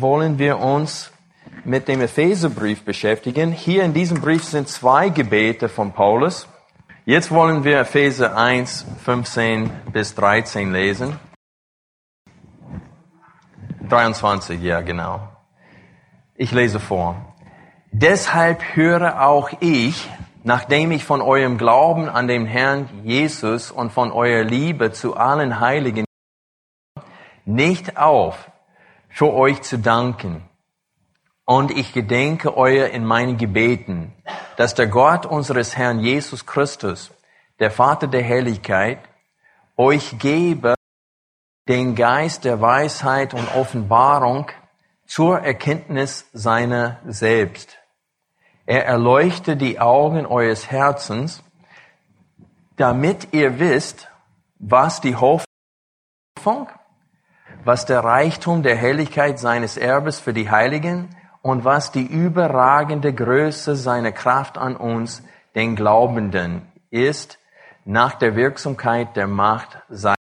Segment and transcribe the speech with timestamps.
[0.00, 1.10] Wollen wir uns
[1.64, 3.52] mit dem Epheserbrief beschäftigen.
[3.52, 6.48] Hier in diesem Brief sind zwei Gebete von Paulus.
[7.04, 11.18] Jetzt wollen wir Epheser 1, 15 bis 13 lesen.
[13.88, 15.28] 23, ja genau.
[16.34, 17.34] Ich lese vor.
[17.90, 20.08] Deshalb höre auch ich,
[20.44, 25.60] nachdem ich von eurem Glauben an den Herrn Jesus und von eurer Liebe zu allen
[25.60, 26.04] Heiligen
[27.44, 28.51] nicht auf,
[29.12, 30.42] für euch zu danken.
[31.44, 34.12] Und ich gedenke euer in meinen Gebeten,
[34.56, 37.10] dass der Gott unseres Herrn Jesus Christus,
[37.58, 39.00] der Vater der Herrlichkeit,
[39.76, 40.74] euch gebe
[41.68, 44.50] den Geist der Weisheit und Offenbarung
[45.06, 47.78] zur Erkenntnis seiner selbst.
[48.64, 51.42] Er erleuchte die Augen eures Herzens,
[52.76, 54.08] damit ihr wisst,
[54.58, 56.68] was die Hoffnung,
[57.64, 63.76] was der Reichtum der Herrlichkeit seines Erbes für die Heiligen und was die überragende Größe
[63.76, 65.22] seiner Kraft an uns,
[65.54, 67.38] den Glaubenden, ist,
[67.84, 70.16] nach der Wirksamkeit der Macht seiner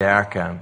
[0.00, 0.60] Stärke.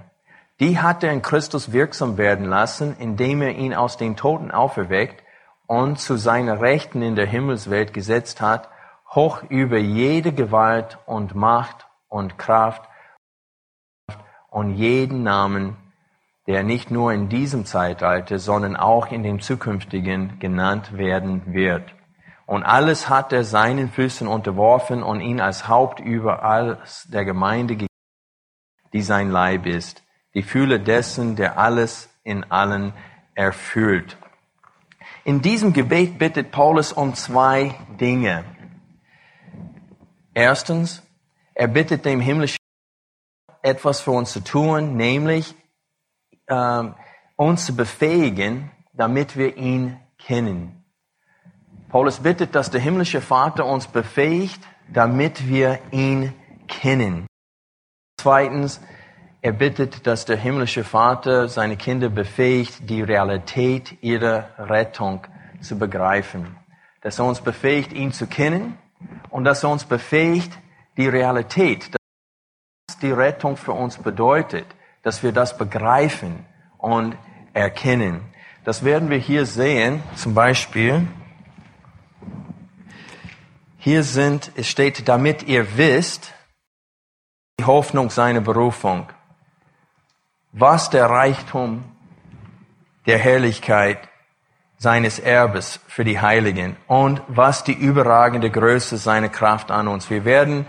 [0.61, 5.22] Die hat er in Christus wirksam werden lassen, indem er ihn aus den Toten auferweckt
[5.67, 8.69] und zu seiner Rechten in der Himmelswelt gesetzt hat,
[9.11, 12.89] hoch über jede Gewalt und Macht und Kraft
[14.50, 15.77] und jeden Namen,
[16.47, 21.95] der nicht nur in diesem Zeitalter, sondern auch in dem zukünftigen genannt werden wird.
[22.47, 27.75] Und alles hat er seinen Füßen unterworfen und ihn als Haupt über all der Gemeinde
[27.75, 27.88] gegeben,
[28.93, 30.03] die sein Leib ist,
[30.34, 32.93] die Fühle dessen, der alles in allen
[33.34, 34.19] erfüllt.
[35.25, 38.44] In diesem Gebet bittet Paulus um zwei Dinge.
[40.34, 41.03] Erstens,
[41.54, 42.59] er bittet dem himmlischen
[43.62, 45.54] etwas für uns zu tun, nämlich
[46.49, 46.94] ähm,
[47.37, 50.84] uns befähigen, damit wir ihn kennen.
[51.88, 54.60] Paulus bittet, dass der himmlische Vater uns befähigt,
[54.93, 56.33] damit wir ihn
[56.66, 57.27] kennen.
[58.19, 58.81] Zweitens,
[59.43, 65.27] er bittet, dass der himmlische Vater seine Kinder befähigt, die Realität ihrer Rettung
[65.60, 66.56] zu begreifen.
[67.03, 68.78] Dass er uns befähigt, ihn zu kennen
[69.31, 70.59] und dass er uns befähigt,
[70.97, 71.91] die Realität,
[72.88, 74.66] was die Rettung für uns bedeutet,
[75.04, 76.44] dass wir das begreifen
[76.78, 77.16] und
[77.53, 78.22] erkennen.
[78.65, 81.06] Das werden wir hier sehen, zum Beispiel.
[83.78, 86.32] Hier sind, es steht, damit ihr wisst,
[87.60, 89.12] die Hoffnung seiner Berufung,
[90.53, 91.84] was der Reichtum
[93.06, 94.09] der Herrlichkeit
[94.78, 100.09] seines Erbes für die Heiligen und was die überragende Größe seiner Kraft an uns.
[100.09, 100.66] Wir werden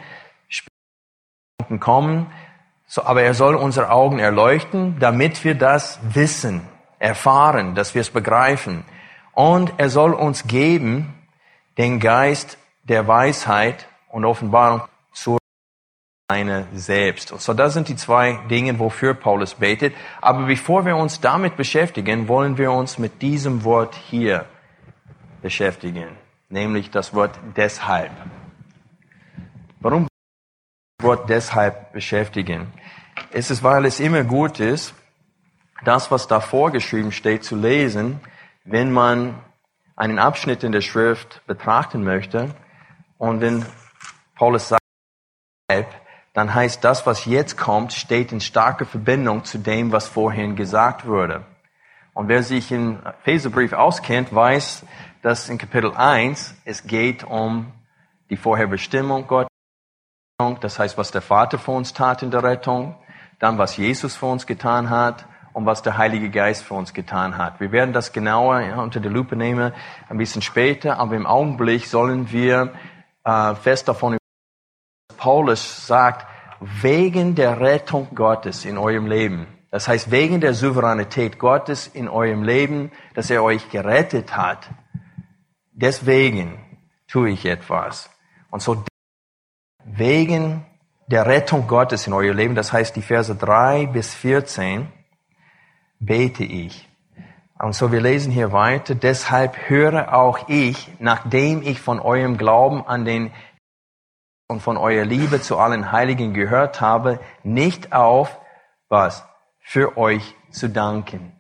[0.47, 2.28] später kommen,
[2.88, 6.62] so, aber er soll unsere Augen erleuchten, damit wir das wissen,
[7.00, 8.85] erfahren, dass wir es begreifen.
[9.34, 11.13] Und er soll uns geben
[11.78, 14.81] den Geist der Weisheit und Offenbarung
[15.12, 15.40] zur
[16.29, 17.29] seine selbst.
[17.29, 19.94] So, das sind die zwei Dinge, wofür Paulus betet.
[20.22, 24.46] Aber bevor wir uns damit beschäftigen, wollen wir uns mit diesem Wort hier
[25.41, 26.07] beschäftigen,
[26.50, 28.12] nämlich das Wort deshalb.
[29.81, 30.07] Warum
[31.05, 32.73] Wort deshalb beschäftigen?
[33.31, 34.93] Es ist, weil es immer gut ist,
[35.83, 38.19] das, was da vorgeschrieben steht, zu lesen,
[38.63, 39.35] wenn man
[39.95, 42.53] einen Abschnitt in der Schrift betrachten möchte.
[43.17, 43.66] Und wenn
[44.35, 44.81] Paulus sagt,
[46.33, 51.05] dann heißt das, was jetzt kommt, steht in starker Verbindung zu dem, was vorhin gesagt
[51.05, 51.46] wurde.
[52.13, 54.84] Und wer sich im Epheserbrief auskennt, weiß,
[55.22, 57.72] dass in Kapitel 1 es geht um
[58.29, 59.54] die Vorherbestimmung Gottes,
[60.37, 62.96] das heißt, was der Vater für uns tat in der Rettung,
[63.40, 67.37] dann was Jesus für uns getan hat und was der Heilige Geist für uns getan
[67.37, 67.61] hat.
[67.61, 69.72] Wir werden das genauer unter der Lupe nehmen,
[70.09, 72.73] ein bisschen später, aber im Augenblick sollen wir
[73.23, 74.17] äh, fest davon
[75.16, 76.28] Paulus sagt,
[76.59, 82.43] wegen der Rettung Gottes in eurem Leben, das heißt wegen der Souveränität Gottes in eurem
[82.43, 84.70] Leben, dass er euch gerettet hat,
[85.72, 86.59] deswegen
[87.08, 88.09] tue ich etwas.
[88.52, 88.84] Und so
[89.85, 90.66] wegen
[91.08, 94.87] der Rettung Gottes in euer Leben, das heißt die Verse 3 bis 14,
[95.99, 96.90] bete ich.
[97.59, 102.85] Und so wir lesen hier weiter, deshalb höre auch ich, nachdem ich von eurem Glauben
[102.85, 103.32] an den
[104.47, 108.40] und von eurer Liebe zu allen Heiligen gehört habe, nicht auf,
[108.90, 109.26] was?
[109.59, 111.32] Für euch zu danken.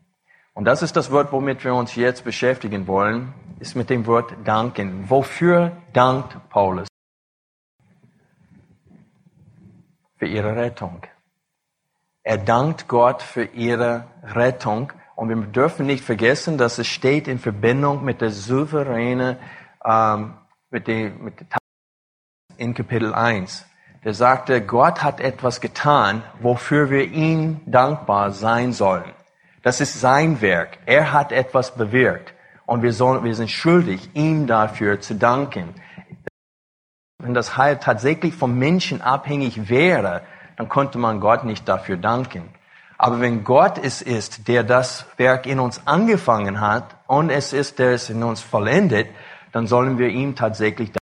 [0.53, 4.33] Und das ist das Wort, womit wir uns jetzt beschäftigen wollen, ist mit dem Wort
[4.43, 5.09] danken.
[5.09, 6.87] Wofür dankt Paulus?
[10.17, 11.01] Für ihre Rettung.
[12.23, 14.91] Er dankt Gott für ihre Rettung.
[15.15, 19.37] Und wir dürfen nicht vergessen, dass es steht in Verbindung mit der souveräne,
[19.85, 20.33] ähm,
[20.71, 21.47] mit dem, mit der
[22.57, 23.65] in Kapitel 1.
[24.03, 29.11] Der sagte, Gott hat etwas getan, wofür wir ihm dankbar sein sollen.
[29.63, 30.77] Das ist sein Werk.
[30.85, 32.33] Er hat etwas bewirkt.
[32.65, 35.75] Und wir, sollen, wir sind schuldig, ihm dafür zu danken.
[37.19, 40.21] Wenn das Heil tatsächlich vom Menschen abhängig wäre,
[40.57, 42.49] dann konnte man Gott nicht dafür danken.
[42.97, 47.79] Aber wenn Gott es ist, der das Werk in uns angefangen hat und es ist,
[47.79, 49.07] der es in uns vollendet,
[49.51, 50.99] dann sollen wir ihm tatsächlich danken.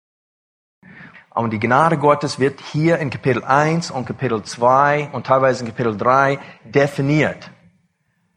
[1.35, 5.71] Und die Gnade Gottes wird hier in Kapitel 1 und Kapitel 2 und teilweise in
[5.71, 7.51] Kapitel 3 definiert.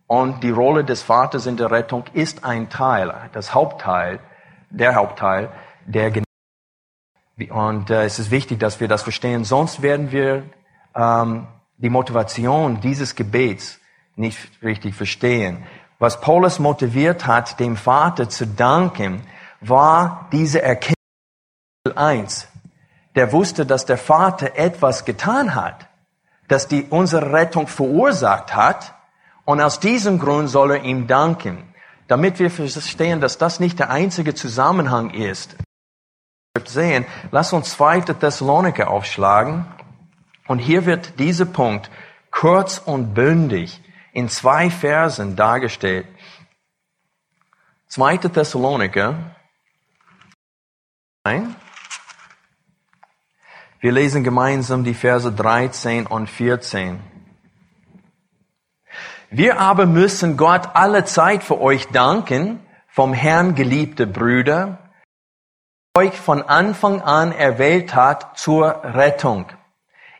[0.05, 4.19] Und die Rolle des Vaters in der Rettung ist ein Teil, das Hauptteil,
[4.69, 5.49] der Hauptteil
[5.85, 6.30] der Gnade.
[7.49, 10.43] Und äh, es ist wichtig, dass wir das verstehen, sonst werden wir
[10.95, 11.47] ähm,
[11.77, 13.79] die Motivation dieses Gebets
[14.15, 15.63] nicht richtig verstehen.
[15.97, 19.21] Was Paulus motiviert hat, dem Vater zu danken,
[19.61, 20.95] war diese Erkenntnis
[21.95, 22.51] 1
[23.15, 25.87] der wusste, dass der Vater etwas getan hat,
[26.47, 28.93] das die unsere Rettung verursacht hat.
[29.45, 31.73] Und aus diesem Grund soll er ihm danken,
[32.07, 35.55] damit wir verstehen, dass das nicht der einzige Zusammenhang ist.
[36.65, 39.65] Sehen, lass uns zweite Thessaloniker aufschlagen.
[40.47, 41.89] Und hier wird dieser Punkt
[42.29, 43.81] kurz und bündig
[44.11, 46.07] in zwei Versen dargestellt.
[47.87, 49.15] Zweite Thessaloniker.
[51.23, 51.55] Ein.
[53.79, 56.99] Wir lesen gemeinsam die Verse 13 und 14.
[59.29, 62.59] Wir aber müssen Gott alle Zeit für euch danken,
[62.89, 64.90] vom Herrn geliebte Brüder,
[65.97, 69.47] euch von Anfang an erwählt hat zur Rettung,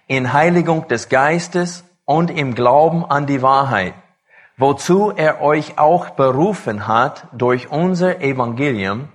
[0.06, 3.94] in Heiligung des Geistes und im Glauben an die Wahrheit,
[4.58, 9.08] wozu er euch auch berufen hat durch unser Evangelium,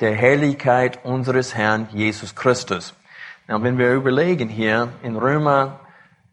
[0.00, 2.94] der Herrlichkeit unseres Herrn Jesus Christus.
[3.46, 5.78] Na, wenn wir überlegen hier in Römer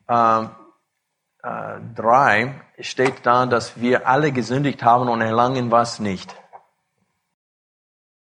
[0.07, 0.45] äh,
[1.43, 6.40] äh, 3 steht da, dass wir alle gesündigt haben und erlangen was nicht.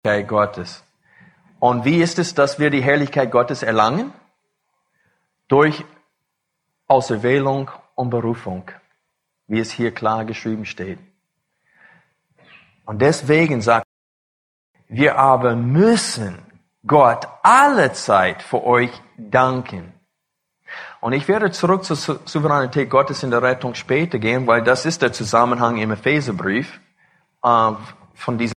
[0.02, 0.82] Gottes.
[1.58, 4.12] Und wie ist es, dass wir die Herrlichkeit Gottes erlangen?
[5.48, 5.84] Durch
[6.86, 8.70] Auserwählung und Berufung,
[9.46, 10.98] wie es hier klar geschrieben steht.
[12.86, 13.86] Und deswegen sagt
[14.88, 16.38] wir aber müssen
[16.84, 19.92] Gott alle Zeit für euch danken.
[21.00, 25.02] Und ich werde zurück zur Souveränität Gottes in der Rettung später gehen, weil das ist
[25.02, 26.80] der Zusammenhang im Epheserbrief
[27.44, 27.72] äh,
[28.14, 28.54] von diesem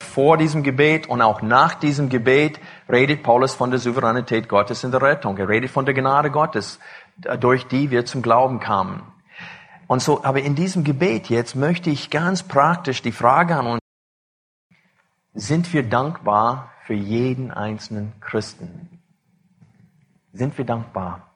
[0.00, 4.90] vor diesem Gebet und auch nach diesem Gebet redet Paulus von der Souveränität Gottes in
[4.90, 5.36] der Rettung.
[5.38, 6.78] Er redet von der Gnade Gottes,
[7.40, 9.02] durch die wir zum Glauben kamen.
[9.86, 13.80] Und so, aber in diesem Gebet jetzt möchte ich ganz praktisch die Frage an uns
[15.38, 19.02] sind wir dankbar für jeden einzelnen Christen?
[20.32, 21.34] Sind wir dankbar?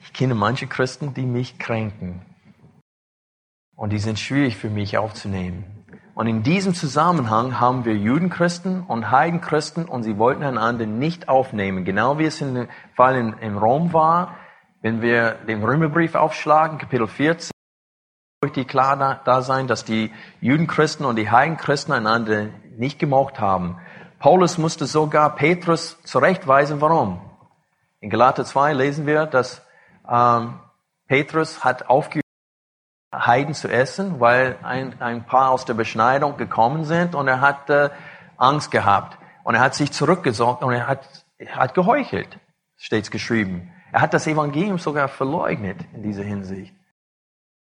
[0.00, 2.22] Ich kenne manche Christen, die mich kränken.
[3.78, 5.64] Und die sind schwierig für mich aufzunehmen.
[6.16, 11.84] Und in diesem Zusammenhang haben wir Judenchristen und Heidenchristen und sie wollten einander nicht aufnehmen.
[11.84, 14.34] Genau wie es in dem Fall in, in Rom war,
[14.82, 17.52] wenn wir den Römerbrief aufschlagen, Kapitel 14
[18.56, 23.78] die klar da, da sein, dass die Judenchristen und die Heidenchristen einander nicht gemocht haben.
[24.18, 27.20] Paulus musste sogar Petrus zurechtweisen, warum.
[28.00, 29.62] In Galater 2 lesen wir, dass
[30.10, 30.58] ähm,
[31.06, 32.24] Petrus hat aufgehört,
[33.26, 37.70] Heiden zu essen, weil ein, ein paar aus der Beschneidung gekommen sind und er hat
[37.70, 37.90] äh,
[38.36, 39.18] Angst gehabt.
[39.44, 42.38] Und er hat sich zurückgesorgt und er hat, hat geheuchelt,
[42.76, 43.72] steht geschrieben.
[43.92, 46.74] Er hat das Evangelium sogar verleugnet in dieser Hinsicht.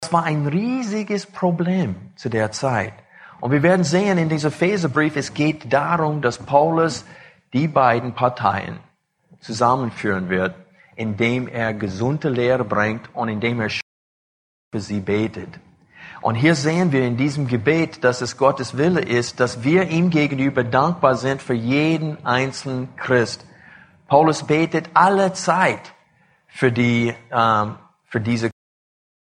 [0.01, 2.95] Das war ein riesiges Problem zu der Zeit.
[3.41, 7.05] Und wir werden sehen in diesem Epheserbrief, es geht darum, dass Paulus
[7.53, 8.81] die beiden Parteien
[9.41, 10.55] zusammenführen wird,
[10.97, 13.71] indem er gesunde Lehre bringt und indem er
[14.71, 15.49] für sie betet.
[16.21, 20.11] Und hier sehen wir in diesem Gebet, dass es Gottes Wille ist, dass wir ihm
[20.11, 23.47] gegenüber dankbar sind für jeden einzelnen Christ.
[24.09, 25.95] Paulus betet alle Zeit
[26.49, 28.51] für die ähm, für diese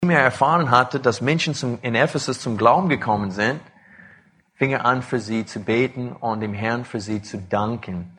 [0.05, 3.61] mehr erfahren hatte, dass Menschen zum, in Ephesus zum Glauben gekommen sind,
[4.55, 8.17] fing er an, für sie zu beten und dem Herrn für sie zu danken.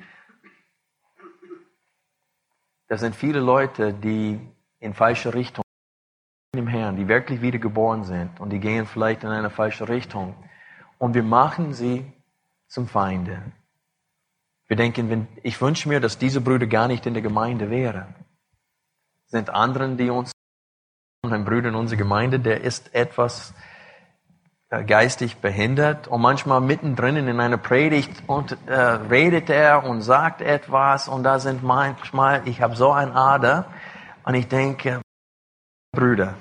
[2.88, 4.40] Das sind viele Leute, die
[4.80, 5.64] in falsche Richtung
[6.56, 10.36] dem Herrn, die wirklich wiedergeboren sind und die gehen vielleicht in eine falsche Richtung.
[10.98, 12.12] Und wir machen sie
[12.68, 13.42] zum Feinde.
[14.68, 18.16] Wir denken, wenn, ich wünsche mir, dass diese Brüder gar nicht in der Gemeinde wären.
[19.28, 20.32] Sind anderen, die uns,
[21.24, 23.54] ein Bruder in unserer Gemeinde, der ist etwas
[24.70, 30.42] äh, geistig behindert und manchmal mittendrin in einer Predigt und, äh, redet er und sagt
[30.42, 33.66] etwas und da sind manchmal, ich habe so ein Ader
[34.24, 35.02] und ich denke,
[35.92, 36.36] Brüder,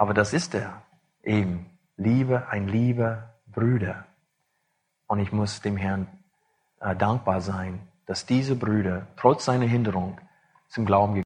[0.00, 0.82] aber das ist er
[1.22, 1.66] eben,
[1.98, 4.06] Liebe, ein lieber Brüder.
[5.06, 6.06] Und ich muss dem Herrn
[6.80, 10.18] äh, dankbar sein, dass diese Brüder trotz seiner Hinderung
[10.68, 11.22] zum Glauben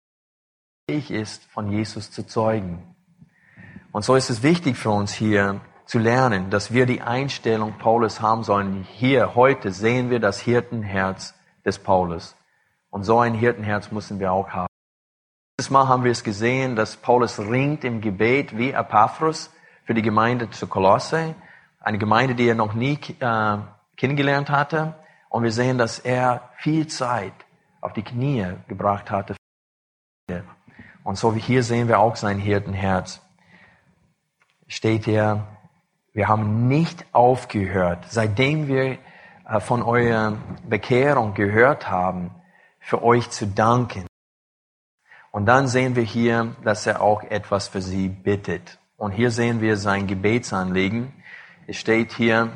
[0.90, 2.96] fähig ist, von Jesus zu zeugen.
[3.92, 8.20] Und so ist es wichtig für uns hier zu lernen, dass wir die Einstellung Paulus
[8.20, 8.82] haben sollen.
[8.82, 12.34] Hier, heute sehen wir das Hirtenherz des Paulus.
[12.90, 14.73] Und so ein Hirtenherz müssen wir auch haben.
[15.64, 19.50] Dieses Mal haben wir es gesehen, dass Paulus ringt im Gebet wie Epaphras
[19.86, 21.34] für die Gemeinde zu Kolosse.
[21.80, 23.56] Eine Gemeinde, die er noch nie äh,
[23.96, 24.94] kennengelernt hatte.
[25.30, 27.32] Und wir sehen, dass er viel Zeit
[27.80, 29.36] auf die Knie gebracht hatte.
[31.02, 33.22] Und so wie hier sehen wir auch sein Hirtenherz
[34.66, 35.46] steht hier,
[36.12, 38.98] wir haben nicht aufgehört, seitdem wir
[39.48, 40.36] äh, von eurer
[40.68, 42.34] Bekehrung gehört haben,
[42.80, 44.04] für euch zu danken.
[45.34, 48.78] Und dann sehen wir hier, dass er auch etwas für sie bittet.
[48.96, 51.12] Und hier sehen wir sein Gebetsanliegen.
[51.66, 52.52] Es steht hier,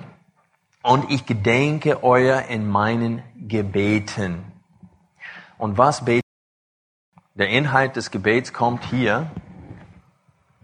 [0.84, 4.44] und ich gedenke euer in meinen Gebeten.
[5.58, 6.22] Und was betet?
[7.34, 9.28] Der Inhalt des Gebets kommt hier,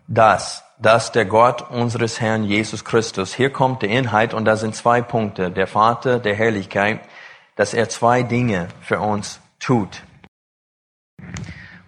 [0.07, 4.77] dass dass der Gott unseres Herrn Jesus Christus, hier kommt der Inhalt und da sind
[4.77, 7.01] zwei Punkte, der Vater der Herrlichkeit,
[7.57, 10.05] dass er zwei Dinge für uns tut.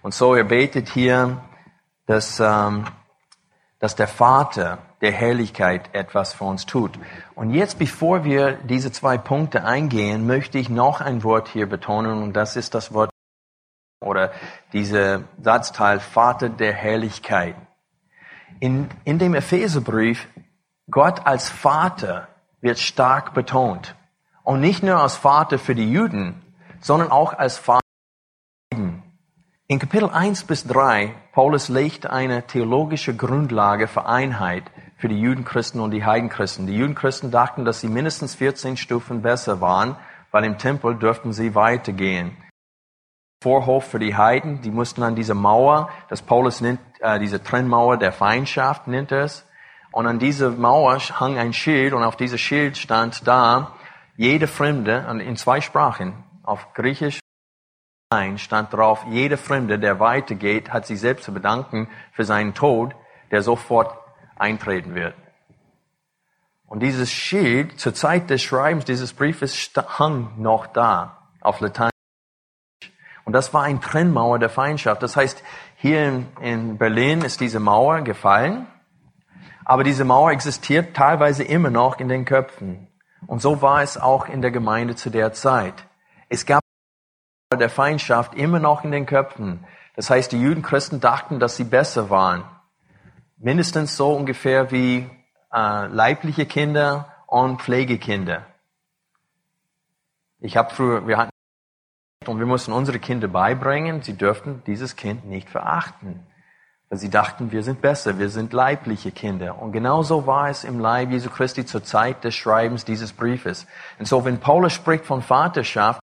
[0.07, 1.41] Und so er betet hier,
[2.05, 2.85] dass, ähm,
[3.79, 6.97] dass der Vater der Herrlichkeit etwas für uns tut.
[7.35, 12.23] Und jetzt, bevor wir diese zwei Punkte eingehen, möchte ich noch ein Wort hier betonen
[12.23, 13.09] und das ist das Wort
[13.99, 14.31] oder
[14.71, 17.57] diese Satzteil Vater der Herrlichkeit
[18.61, 20.29] in, in dem Epheserbrief,
[20.89, 22.29] Gott als Vater
[22.61, 23.93] wird stark betont.
[24.43, 26.41] Und nicht nur als Vater für die Juden,
[26.79, 27.81] sondern auch als Vater.
[29.69, 34.63] In Kapitel 1 bis 3, Paulus legt eine theologische Grundlage für Einheit
[34.95, 36.67] für die Judenchristen und die Heidenchristen.
[36.67, 39.97] Die Judenchristen dachten, dass sie mindestens 14 Stufen besser waren,
[40.31, 42.37] weil im Tempel dürften sie weitergehen.
[43.43, 47.97] Vorhof für die Heiden, die mussten an diese Mauer, das Paulus nennt, äh, diese Trennmauer
[47.97, 49.45] der Feindschaft, nennt es.
[49.91, 53.73] Und an dieser Mauer hang ein Schild und auf diesem Schild stand da,
[54.15, 57.19] jede Fremde, in zwei Sprachen, auf Griechisch
[58.37, 62.95] stand drauf, jede Fremde, der weitergeht, hat sich selbst zu bedanken für seinen Tod,
[63.31, 63.97] der sofort
[64.37, 65.13] eintreten wird.
[66.65, 71.89] Und dieses Schild zur Zeit des Schreibens dieses Briefes hang noch da auf Latein.
[73.25, 75.03] Und das war ein Trennmauer der Feindschaft.
[75.03, 75.43] Das heißt,
[75.75, 78.67] hier in, in Berlin ist diese Mauer gefallen,
[79.65, 82.87] aber diese Mauer existiert teilweise immer noch in den Köpfen.
[83.25, 85.73] Und so war es auch in der Gemeinde zu der Zeit.
[86.29, 86.63] Es gab
[87.55, 89.63] der Feindschaft immer noch in den Köpfen.
[89.95, 92.43] Das heißt, die Judenchristen dachten, dass sie besser waren.
[93.37, 95.09] Mindestens so ungefähr wie
[95.53, 98.45] äh, leibliche Kinder und Pflegekinder.
[100.39, 101.29] Ich habe früher, wir hatten
[102.25, 106.27] und wir mussten unsere Kinder beibringen, sie dürften dieses Kind nicht verachten.
[106.89, 109.61] Weil sie dachten, wir sind besser, wir sind leibliche Kinder.
[109.61, 113.67] Und genauso war es im Leib Jesu Christi zur Zeit des Schreibens dieses Briefes.
[113.99, 115.99] Und so, wenn Paulus spricht von Vaterschaft,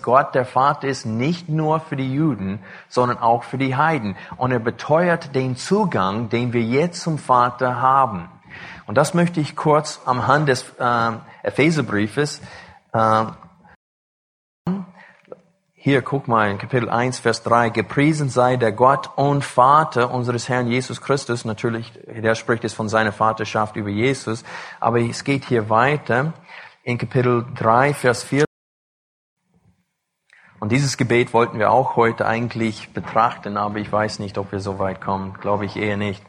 [0.00, 4.16] Gott der Vater ist nicht nur für die Juden, sondern auch für die Heiden.
[4.36, 8.28] Und er beteuert den Zugang, den wir jetzt zum Vater haben.
[8.86, 12.42] Und das möchte ich kurz am Hand des äh, Epheserbriefes
[12.92, 13.24] äh,
[15.84, 20.48] hier, guck mal, in Kapitel 1, Vers 3, gepriesen sei der Gott und Vater unseres
[20.48, 21.44] Herrn Jesus Christus.
[21.44, 24.44] Natürlich, der spricht es von seiner Vaterschaft über Jesus.
[24.78, 26.34] Aber es geht hier weiter
[26.84, 28.44] in Kapitel 3, Vers 4.
[30.62, 34.60] Und dieses Gebet wollten wir auch heute eigentlich betrachten, aber ich weiß nicht, ob wir
[34.60, 35.34] so weit kommen.
[35.40, 36.22] Glaube ich eher nicht.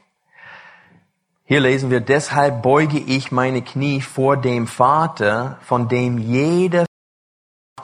[1.43, 6.87] Hier lesen wir, deshalb beuge ich meine Knie vor dem Vater, von dem jede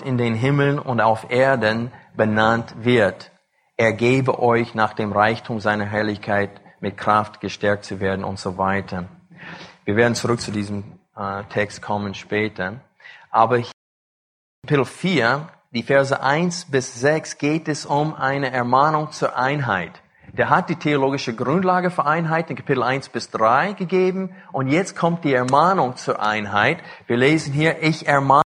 [0.03, 3.29] in den Himmeln und auf Erden benannt wird.
[3.77, 8.57] er gebe euch nach dem Reichtum seiner Herrlichkeit mit Kraft gestärkt zu werden und so
[8.57, 9.07] weiter.
[9.85, 12.81] Wir werden zurück zu diesem äh, Text kommen später.
[13.29, 13.71] Aber hier,
[14.63, 20.01] Kapitel 4, die Verse 1 bis 6 geht es um eine Ermahnung zur Einheit.
[20.33, 24.95] Der hat die theologische Grundlage für Einheit in Kapitel 1 bis 3 gegeben und jetzt
[24.95, 26.79] kommt die Ermahnung zur Einheit.
[27.05, 28.41] Wir lesen hier, ich ermahne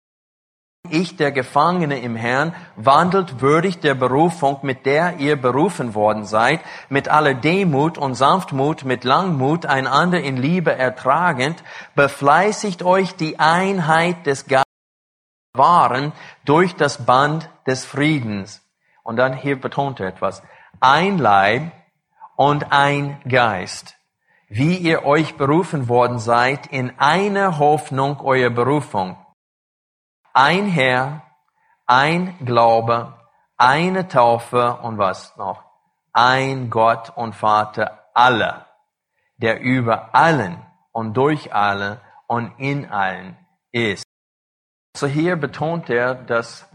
[0.88, 6.60] ich, der Gefangene im Herrn, wandelt würdig der Berufung, mit der ihr berufen worden seid,
[6.88, 11.62] mit aller Demut und Sanftmut, mit Langmut, einander in Liebe ertragend,
[11.94, 14.69] befleißigt euch die Einheit des Geistes
[15.52, 16.12] wahren
[16.44, 18.62] durch das Band des Friedens.
[19.02, 20.42] Und dann hier betont er etwas.
[20.80, 21.72] Ein Leib
[22.36, 23.96] und ein Geist.
[24.48, 29.16] Wie ihr euch berufen worden seid in einer Hoffnung eurer Berufung
[30.32, 31.22] ein Herr,
[31.86, 33.14] ein Glaube,
[33.56, 35.64] eine Taufe und was noch?
[36.12, 38.66] Ein Gott und Vater aller,
[39.36, 43.36] der über allen und durch alle und in allen
[43.72, 44.04] ist.
[44.96, 46.66] So hier betont er, dass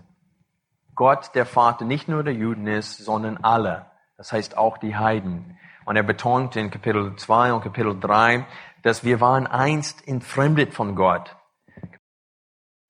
[0.95, 3.85] Gott der Vater nicht nur der Juden ist, sondern alle.
[4.17, 5.57] Das heißt auch die Heiden.
[5.85, 8.45] Und er betont in Kapitel 2 und Kapitel 3,
[8.81, 11.35] dass wir waren einst entfremdet von Gott.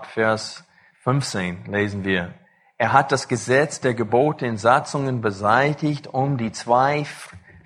[0.02, 0.64] Vers
[1.04, 2.34] 15 lesen wir.
[2.78, 7.06] Er hat das Gesetz der Gebote in Satzungen beseitigt, um die zwei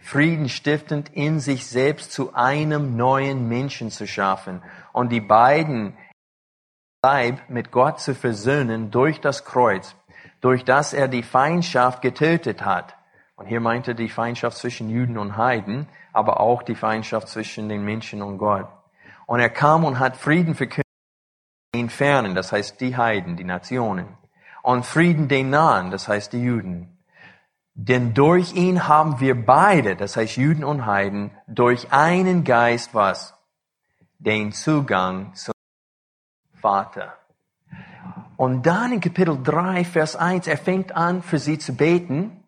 [0.01, 4.61] friedenstiftend in sich selbst zu einem neuen Menschen zu schaffen
[4.93, 5.97] und die beiden
[7.01, 9.95] Leib mit Gott zu versöhnen durch das Kreuz,
[10.41, 12.97] durch das er die Feindschaft getötet hat.
[13.37, 17.85] Und hier meinte die Feindschaft zwischen Juden und Heiden, aber auch die Feindschaft zwischen den
[17.85, 18.67] Menschen und Gott.
[19.27, 20.83] Und er kam und hat Frieden verkündet
[21.73, 24.17] den Fernen, das heißt die Heiden, die Nationen.
[24.61, 26.97] Und Frieden den Nahen, das heißt die Juden.
[27.75, 33.35] Denn durch ihn haben wir beide, das heißt Juden und Heiden, durch einen Geist was?
[34.17, 35.53] Den Zugang zum
[36.61, 37.15] Vater.
[38.37, 42.43] Und dann in Kapitel 3, Vers 1, er fängt an, für sie zu beten.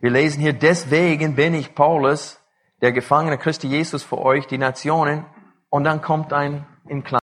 [0.00, 2.40] Wir lesen hier, deswegen bin ich Paulus,
[2.80, 5.24] der Gefangene Christi Jesus für euch, die Nationen.
[5.68, 7.20] Und dann kommt ein in Klein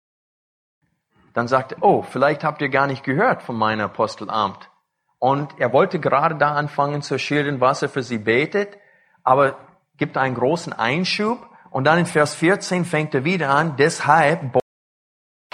[1.37, 4.71] dann sagte, oh, vielleicht habt ihr gar nicht gehört von meinem Apostelamt.
[5.19, 8.75] Und er wollte gerade da anfangen zu schildern, was er für sie betet,
[9.23, 9.55] aber
[9.97, 11.47] gibt einen großen Einschub.
[11.69, 14.51] Und dann in Vers 14 fängt er wieder an, deshalb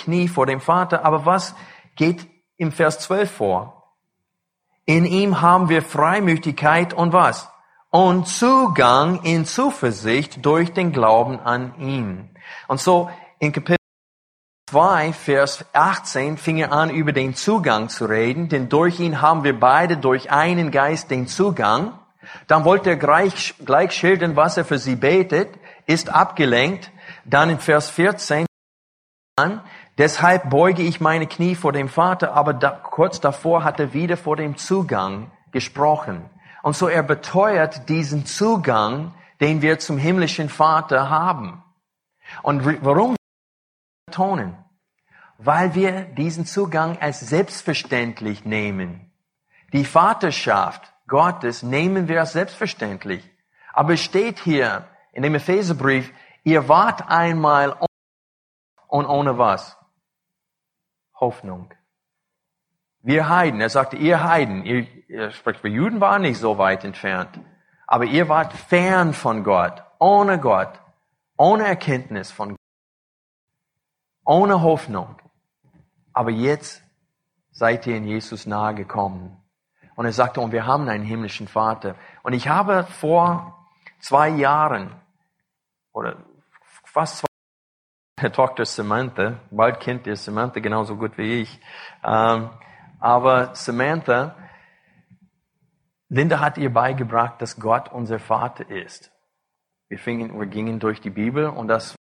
[0.03, 1.05] Knie vor dem Vater.
[1.05, 1.55] Aber was
[1.95, 3.83] geht im Vers 12 vor?
[4.85, 7.49] In ihm haben wir Freimütigkeit und was?
[7.89, 12.35] Und Zugang in Zuversicht durch den Glauben an ihn.
[12.67, 13.77] Und so in Kapitel
[14.69, 19.43] 2, Vers 18 fing er an, über den Zugang zu reden, denn durch ihn haben
[19.43, 21.99] wir beide durch einen Geist den Zugang.
[22.47, 25.49] Dann wollte er gleich, gleich schildern, was er für sie betet,
[25.85, 26.91] ist abgelenkt.
[27.25, 28.45] Dann in Vers 14
[29.35, 29.61] an,
[29.97, 34.17] deshalb beuge ich meine Knie vor dem Vater, aber da, kurz davor hat er wieder
[34.17, 36.29] vor dem Zugang gesprochen.
[36.61, 41.63] Und so er beteuert diesen Zugang, den wir zum himmlischen Vater haben.
[42.41, 43.15] Und warum
[44.05, 44.63] betonen?
[45.45, 49.11] weil wir diesen Zugang als selbstverständlich nehmen.
[49.73, 53.29] Die Vaterschaft Gottes nehmen wir als selbstverständlich.
[53.73, 56.11] Aber es steht hier in dem Epheserbrief,
[56.43, 57.75] ihr wart einmal
[58.87, 59.77] und ohne was?
[61.23, 61.73] Hoffnung.
[63.01, 66.83] Wir Heiden, er sagte, ihr Heiden, ihr, er spricht, wir Juden waren nicht so weit
[66.83, 67.39] entfernt,
[67.87, 70.81] aber ihr wart fern von Gott, ohne Gott,
[71.37, 72.57] ohne Erkenntnis von Gott,
[74.25, 75.15] ohne Hoffnung.
[76.11, 76.83] Aber jetzt
[77.51, 79.37] seid ihr in Jesus nahe gekommen.
[79.95, 81.95] Und er sagte, und wir haben einen himmlischen Vater.
[82.23, 84.91] Und ich habe vor zwei Jahren,
[85.93, 86.17] oder
[86.83, 87.32] fast zwei
[88.15, 91.59] Tochter Samantha, bald kennt ihr Samantha genauso gut wie ich,
[92.03, 92.49] ähm,
[92.99, 94.35] aber Samantha,
[96.09, 99.11] Linda hat ihr beigebracht, dass Gott unser Vater ist.
[99.89, 101.95] Wir, fingen, wir gingen durch die Bibel und das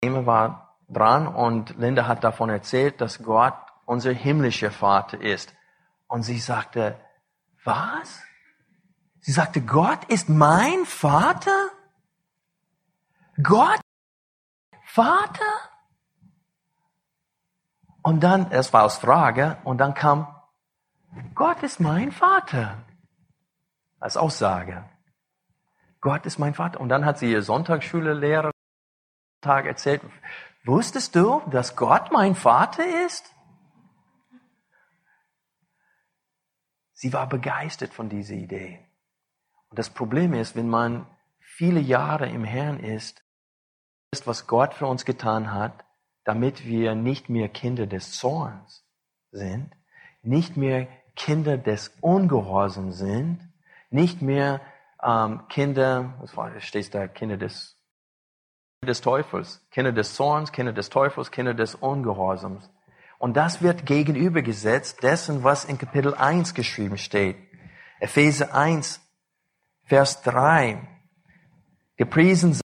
[0.00, 5.54] Thema war dran und Linda hat davon erzählt, dass Gott unser himmlischer Vater ist.
[6.06, 6.98] Und sie sagte,
[7.64, 8.22] was?
[9.20, 11.70] Sie sagte, Gott ist mein Vater?
[13.42, 13.80] Gott?
[14.88, 15.52] Vater?
[18.02, 20.34] Und dann, es war als Frage, und dann kam,
[21.34, 22.84] Gott ist mein Vater.
[24.00, 24.88] Als Aussage.
[26.00, 26.80] Gott ist mein Vater.
[26.80, 28.50] Und dann hat sie ihr Sonntagsschulelehrer
[29.40, 30.02] Tag erzählt,
[30.64, 33.34] Wusstest du, dass Gott mein Vater ist?
[36.92, 38.86] Sie war begeistert von dieser Idee.
[39.70, 41.06] Und das Problem ist, wenn man
[41.38, 43.24] viele Jahre im Herrn ist,
[44.12, 45.84] ist, was Gott für uns getan hat,
[46.24, 48.84] damit wir nicht mehr Kinder des Zorns
[49.30, 49.70] sind,
[50.22, 53.40] nicht mehr Kinder des Ungehorsams sind,
[53.90, 54.60] nicht mehr
[55.02, 57.78] ähm, Kinder, was war, steht da, Kinder des,
[58.86, 62.70] des Teufels, Kinder des Zorns, Kinder des Teufels, Kinder des Ungehorsams.
[63.18, 67.36] Und das wird gegenübergesetzt dessen, was in Kapitel 1 geschrieben steht.
[68.00, 69.00] Epheser 1,
[69.84, 70.86] Vers 3.
[71.96, 72.60] Gepriesen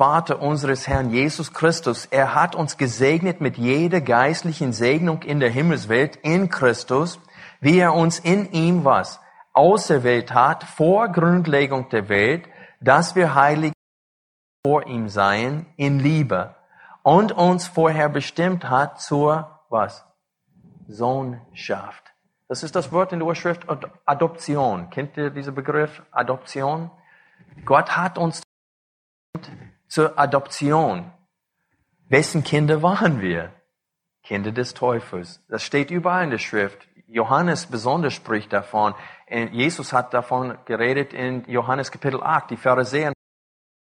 [0.00, 2.06] Vater unseres Herrn Jesus Christus.
[2.06, 7.20] Er hat uns gesegnet mit jeder geistlichen Segnung in der Himmelswelt in Christus,
[7.60, 9.20] wie er uns in ihm was
[9.52, 12.48] auserwählt hat vor Grundlegung der Welt,
[12.80, 13.74] dass wir heilig
[14.64, 16.54] vor ihm seien in Liebe
[17.02, 20.06] und uns vorher bestimmt hat zur was?
[20.88, 22.14] Sohnschaft.
[22.48, 23.66] Das ist das Wort in der Urschrift
[24.06, 24.88] Adoption.
[24.88, 26.90] Kennt ihr diesen Begriff Adoption?
[27.66, 28.40] Gott hat uns
[29.90, 31.12] zur Adoption.
[32.08, 33.52] Wessen Kinder waren wir?
[34.22, 35.44] Kinder des Teufels.
[35.48, 36.88] Das steht überall in der Schrift.
[37.06, 38.94] Johannes besonders spricht davon.
[39.28, 42.50] Jesus hat davon geredet in Johannes Kapitel 8.
[42.50, 43.12] Die Pharisäer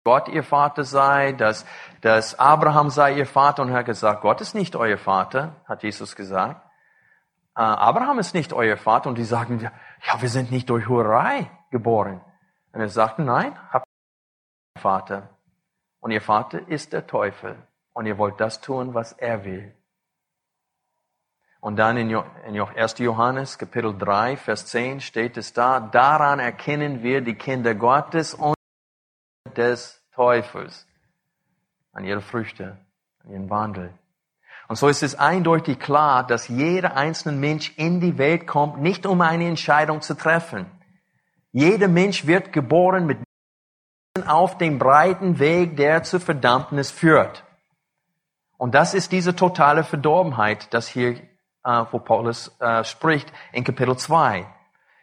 [0.03, 1.65] Gott ihr Vater sei, dass,
[2.01, 5.83] dass Abraham sei ihr Vater und er hat gesagt, Gott ist nicht euer Vater, hat
[5.83, 6.65] Jesus gesagt.
[7.55, 11.51] Äh, Abraham ist nicht euer Vater und die sagen, ja, wir sind nicht durch Hurerei
[11.69, 12.21] geboren.
[12.71, 13.85] Und er sagte, nein, habt
[14.75, 15.29] einen Vater.
[16.01, 17.55] Und ihr Vater ist der Teufel.
[17.93, 19.73] Und ihr wollt das tun, was er will.
[21.61, 22.97] Und dann in 1.
[22.97, 28.55] Johannes Kapitel 3, Vers 10 steht es da, daran erkennen wir die Kinder Gottes und
[29.55, 30.87] des Teufels.
[31.93, 32.77] An ihre Früchte,
[33.23, 33.93] an ihren Wandel.
[34.67, 39.05] Und so ist es eindeutig klar, dass jeder einzelne Mensch in die Welt kommt, nicht
[39.05, 40.65] um eine Entscheidung zu treffen.
[41.51, 43.19] Jeder Mensch wird geboren mit
[44.25, 47.43] auf dem breiten Weg, der zur Verdammnis führt.
[48.57, 51.15] Und das ist diese totale Verdorbenheit, das hier
[51.63, 54.45] äh, wo Paulus äh, spricht in Kapitel 2.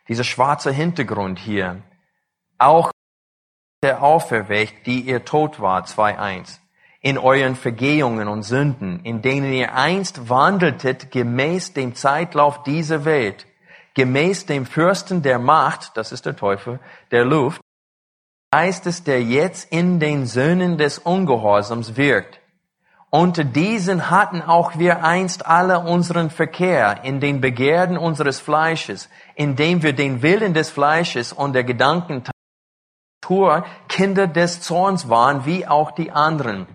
[0.09, 1.83] Dieser schwarze Hintergrund hier.
[2.59, 2.91] Auch
[3.83, 6.59] der auferweckt, die ihr tot war, 2.1.
[7.01, 13.47] In euren Vergehungen und Sünden, in denen ihr einst wandeltet, gemäß dem Zeitlauf dieser Welt,
[13.95, 16.81] gemäß dem Fürsten der Macht, das ist der Teufel,
[17.13, 17.61] der Luft,
[18.51, 22.41] Geistes, der jetzt in den Söhnen des Ungehorsams wirkt
[23.11, 29.83] unter diesen hatten auch wir einst alle unseren Verkehr in den Begierden unseres Fleisches, indem
[29.83, 32.25] wir den Willen des Fleisches und der Gedanken
[33.89, 36.67] Kinder des Zorns waren, wie auch die anderen.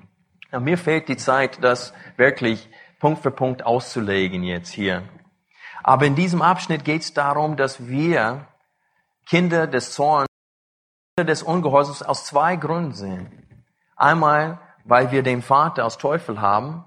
[0.51, 5.03] Ja, mir fehlt die Zeit, das wirklich Punkt für Punkt auszulegen jetzt hier.
[5.81, 8.47] Aber in diesem Abschnitt geht es darum, dass wir
[9.27, 10.27] Kinder des Zorns,
[11.19, 13.29] des Ungehorsams aus zwei Gründen sind.
[13.95, 16.83] Einmal, weil wir den Vater als Teufel haben.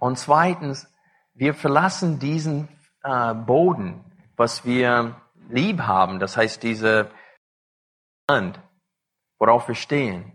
[0.00, 0.92] Und zweitens,
[1.34, 2.68] wir verlassen diesen
[3.04, 4.04] äh, Boden,
[4.36, 5.14] was wir
[5.48, 7.10] lieb haben, das heißt diese
[8.28, 8.58] Land,
[9.38, 10.32] worauf wir stehen.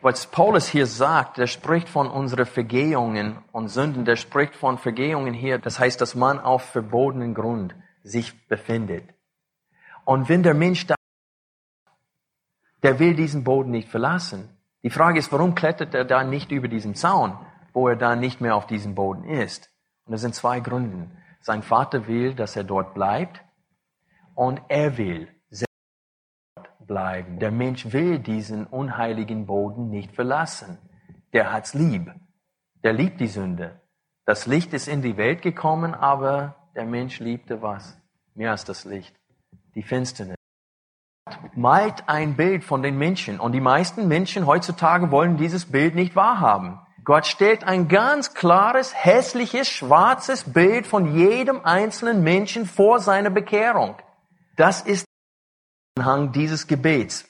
[0.00, 5.32] Was Paulus hier sagt, der spricht von unseren Vergehungen und Sünden, der spricht von Vergehungen
[5.32, 9.08] hier, das heißt, dass man auf verbotenen Grund sich befindet.
[10.04, 10.96] Und wenn der Mensch da,
[12.82, 14.48] der will diesen Boden nicht verlassen.
[14.82, 17.38] Die Frage ist, warum klettert er da nicht über diesen Zaun,
[17.72, 19.70] wo er da nicht mehr auf diesem Boden ist?
[20.04, 21.10] Und das sind zwei Gründe.
[21.40, 23.42] Sein Vater will, dass er dort bleibt
[24.34, 25.28] und er will
[26.56, 27.38] dort bleiben.
[27.38, 30.78] Der Mensch will diesen unheiligen Boden nicht verlassen.
[31.32, 32.12] Der hat's lieb.
[32.82, 33.80] Der liebt die Sünde.
[34.24, 37.98] Das Licht ist in die Welt gekommen, aber der Mensch liebte was?
[38.34, 39.14] Mehr als das Licht.
[39.74, 40.36] Die Finsternis
[41.54, 43.40] malt ein Bild von den Menschen.
[43.40, 46.80] Und die meisten Menschen heutzutage wollen dieses Bild nicht wahrhaben.
[47.04, 53.96] Gott stellt ein ganz klares, hässliches, schwarzes Bild von jedem einzelnen Menschen vor seiner Bekehrung.
[54.56, 55.04] Das ist
[55.96, 57.24] der Anhang dieses Gebets.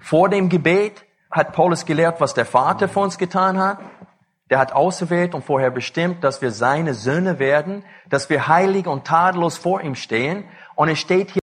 [0.00, 3.78] Vor dem Gebet hat Paulus gelehrt, was der Vater für uns getan hat.
[4.50, 9.04] Der hat auserwählt und vorher bestimmt, dass wir seine Söhne werden, dass wir heilig und
[9.04, 10.44] tadellos vor ihm stehen.
[10.76, 11.42] Und es steht hier,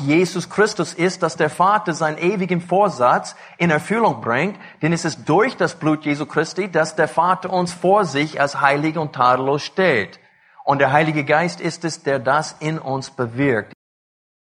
[0.00, 5.28] Jesus Christus ist, dass der Vater seinen ewigen Vorsatz in Erfüllung bringt, denn es ist
[5.28, 9.62] durch das Blut Jesu Christi, dass der Vater uns vor sich als heilig und tadellos
[9.62, 10.18] stellt.
[10.64, 13.72] Und der Heilige Geist ist es, der das in uns bewirkt.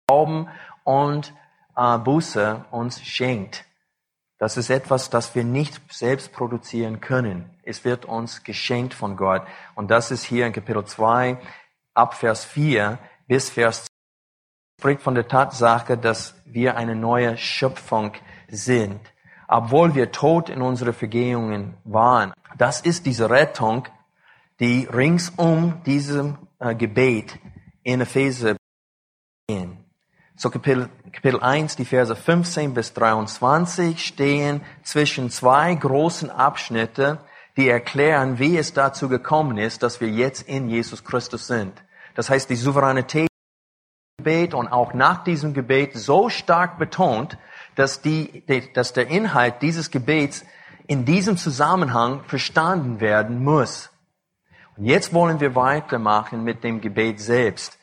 [0.06, 0.48] Glauben
[0.84, 1.32] und
[1.76, 3.64] äh, Buße uns schenkt.
[4.38, 7.50] Das ist etwas, das wir nicht selbst produzieren können.
[7.62, 9.42] Es wird uns geschenkt von Gott.
[9.74, 11.38] Und das ist hier in Kapitel 2
[11.94, 13.86] ab Vers 4 bis Vers
[14.78, 18.12] spricht von der Tatsache, dass wir eine neue Schöpfung
[18.48, 19.00] sind,
[19.48, 22.32] obwohl wir tot in unsere Vergehungen waren.
[22.58, 23.88] Das ist diese Rettung,
[24.60, 27.38] die rings um diesem äh, Gebet
[27.82, 28.56] in Epheser
[29.48, 29.84] gehen.
[30.36, 37.18] So Kapitel, Kapitel 1, die Verse 15 bis 23 stehen zwischen zwei großen Abschnitte,
[37.56, 41.72] die erklären, wie es dazu gekommen ist, dass wir jetzt in Jesus Christus sind.
[42.16, 43.28] Das heißt, die Souveränität
[44.24, 47.36] Gebet und auch nach diesem Gebet so stark betont,
[47.74, 50.46] dass, die, dass der Inhalt dieses Gebets
[50.86, 53.90] in diesem Zusammenhang verstanden werden muss.
[54.76, 57.78] Und jetzt wollen wir weitermachen mit dem Gebet selbst,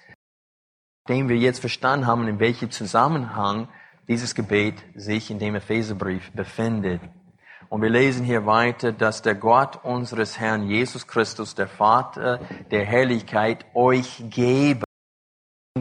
[1.07, 3.67] dem wir jetzt verstanden haben, in welchem Zusammenhang
[4.07, 7.01] dieses Gebet sich in dem Epheserbrief befindet.
[7.69, 12.39] Und wir lesen hier weiter, dass der Gott unseres Herrn Jesus Christus, der Vater
[12.71, 14.83] der Herrlichkeit, euch gebe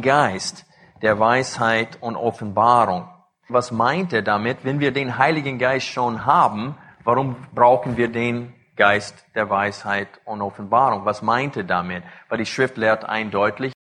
[0.00, 0.66] Geist
[1.02, 3.08] der Weisheit und Offenbarung.
[3.48, 4.64] Was meint er damit?
[4.64, 10.42] Wenn wir den Heiligen Geist schon haben, warum brauchen wir den Geist der Weisheit und
[10.42, 11.04] Offenbarung?
[11.04, 12.04] Was meint er damit?
[12.28, 13.72] Weil die Schrift lehrt eindeutig,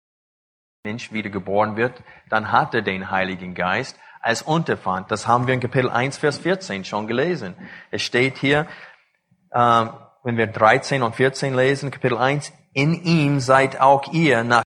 [0.82, 5.12] wenn ein Mensch wiedergeboren wird, dann hat er den Heiligen Geist als Unterpfand.
[5.12, 7.54] Das haben wir in Kapitel 1, Vers 14 schon gelesen.
[7.92, 8.66] Es steht hier,
[9.52, 9.86] äh,
[10.24, 14.64] wenn wir 13 und 14 lesen, Kapitel 1, in ihm seid auch ihr nach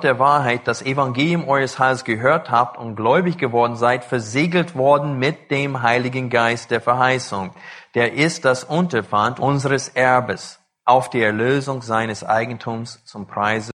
[0.00, 5.50] der Wahrheit das Evangelium eures Heils gehört habt und gläubig geworden seid, versiegelt worden mit
[5.50, 7.54] dem Heiligen Geist der Verheißung.
[7.94, 13.70] Der ist das Unterpfand unseres Erbes auf die Erlösung seines Eigentums zum Preise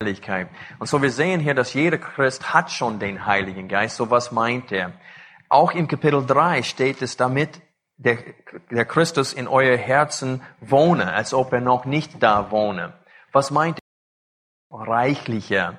[0.00, 0.48] der Herrlichkeit.
[0.78, 3.96] Und so wir sehen hier, dass jeder Christ hat schon den Heiligen Geist.
[3.96, 4.92] So was meint er?
[5.48, 7.60] Auch im Kapitel 3 steht es damit,
[7.96, 8.18] der,
[8.70, 12.92] der Christus in euer Herzen wohne, als ob er noch nicht da wohne.
[13.32, 13.78] Was meint
[14.70, 15.78] reichlicher.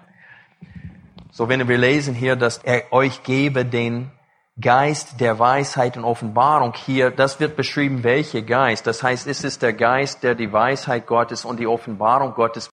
[1.32, 4.12] So, wenn wir lesen hier, dass er euch gebe den
[4.60, 8.88] Geist der Weisheit und Offenbarung hier, das wird beschrieben, welcher Geist.
[8.88, 12.70] Das heißt, es ist der Geist, der die Weisheit Gottes und die Offenbarung Gottes.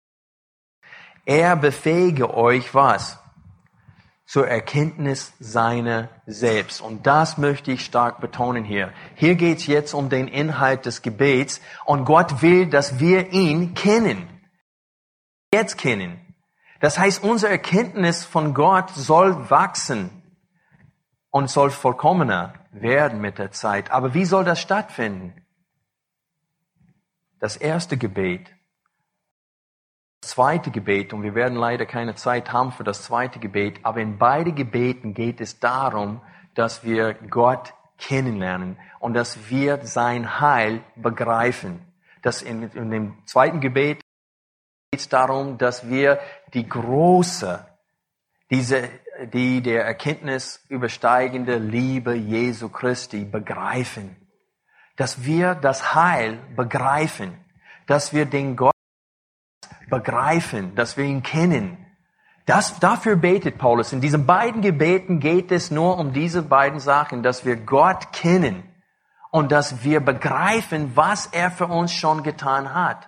[1.25, 3.19] Er befähige euch was?
[4.27, 6.81] Zur Erkenntnis seiner selbst.
[6.81, 8.93] Und das möchte ich stark betonen hier.
[9.15, 13.75] Hier geht es jetzt um den Inhalt des Gebets und Gott will, dass wir ihn
[13.75, 14.38] kennen
[15.53, 16.21] jetzt kennen.
[16.81, 20.11] Das heißt, unsere Erkenntnis von Gott soll wachsen
[21.31, 23.91] und soll vollkommener werden mit der Zeit.
[23.91, 25.35] Aber wie soll das stattfinden?
[27.41, 28.55] Das erste Gebet,
[30.21, 34.01] das zweite Gebet, und wir werden leider keine Zeit haben für das zweite Gebet, aber
[34.01, 36.21] in beide Gebeten geht es darum,
[36.55, 41.81] dass wir Gott kennenlernen und dass wir sein Heil begreifen.
[42.23, 44.01] Das in, in dem zweiten Gebet
[44.91, 46.19] geht es darum, dass wir
[46.55, 47.63] die große,
[48.51, 48.89] diese,
[49.35, 54.17] die der Erkenntnis übersteigende Liebe Jesu Christi begreifen.
[54.97, 57.39] Dass wir das Heil begreifen.
[57.87, 58.73] Dass wir den Gott
[59.91, 60.75] begreifen.
[60.75, 61.85] Dass wir ihn kennen.
[62.47, 63.93] Das, dafür betet Paulus.
[63.93, 68.63] In diesen beiden Gebeten geht es nur um diese beiden Sachen, dass wir Gott kennen
[69.31, 73.07] und dass wir begreifen, was er für uns schon getan hat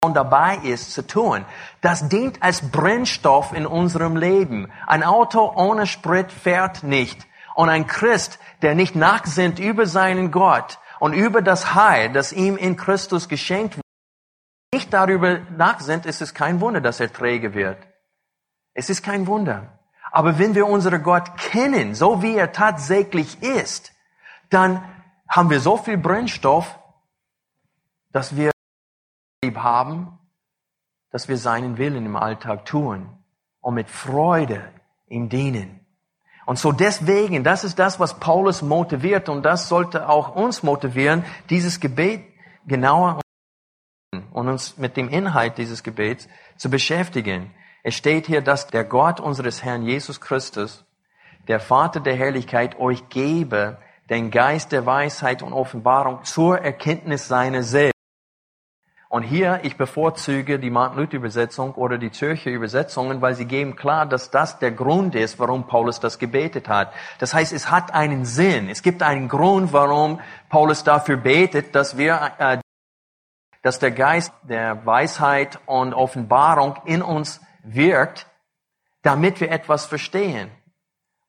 [0.00, 1.44] dabei ist zu tun.
[1.80, 4.70] Das dient als Brennstoff in unserem Leben.
[4.86, 7.26] Ein Auto ohne Sprit fährt nicht.
[7.54, 12.56] Und ein Christ, der nicht nachsinnt über seinen Gott und über das Heil, das ihm
[12.56, 13.82] in Christus geschenkt wurde,
[14.72, 17.78] nicht darüber nachsinnt, ist es kein Wunder, dass er träge wird.
[18.74, 19.78] Es ist kein Wunder.
[20.12, 23.92] Aber wenn wir unseren Gott kennen, so wie er tatsächlich ist,
[24.50, 24.84] dann
[25.28, 26.78] haben wir so viel Brennstoff,
[28.12, 28.52] dass wir
[29.48, 30.18] lieb haben,
[31.10, 33.08] dass wir seinen Willen im Alltag tun
[33.60, 34.70] und mit Freude
[35.08, 35.80] ihm dienen.
[36.44, 41.24] Und so deswegen, das ist das, was Paulus motiviert und das sollte auch uns motivieren,
[41.50, 42.24] dieses Gebet
[42.66, 43.20] genauer
[44.32, 47.54] und uns mit dem Inhalt dieses Gebets zu beschäftigen.
[47.82, 50.84] Es steht hier, dass der Gott unseres Herrn Jesus Christus,
[51.48, 53.78] der Vater der Herrlichkeit, euch gebe
[54.10, 57.97] den Geist der Weisheit und Offenbarung zur Erkenntnis seiner selbst
[59.10, 63.74] und hier, ich bevorzuge die Martin Luther Übersetzung oder die Zürcher Übersetzungen, weil sie geben
[63.74, 66.92] klar, dass das der Grund ist, warum Paulus das gebetet hat.
[67.18, 68.68] Das heißt, es hat einen Sinn.
[68.68, 72.58] Es gibt einen Grund, warum Paulus dafür betet, dass wir, äh,
[73.62, 78.26] dass der Geist der Weisheit und Offenbarung in uns wirkt,
[79.02, 80.50] damit wir etwas verstehen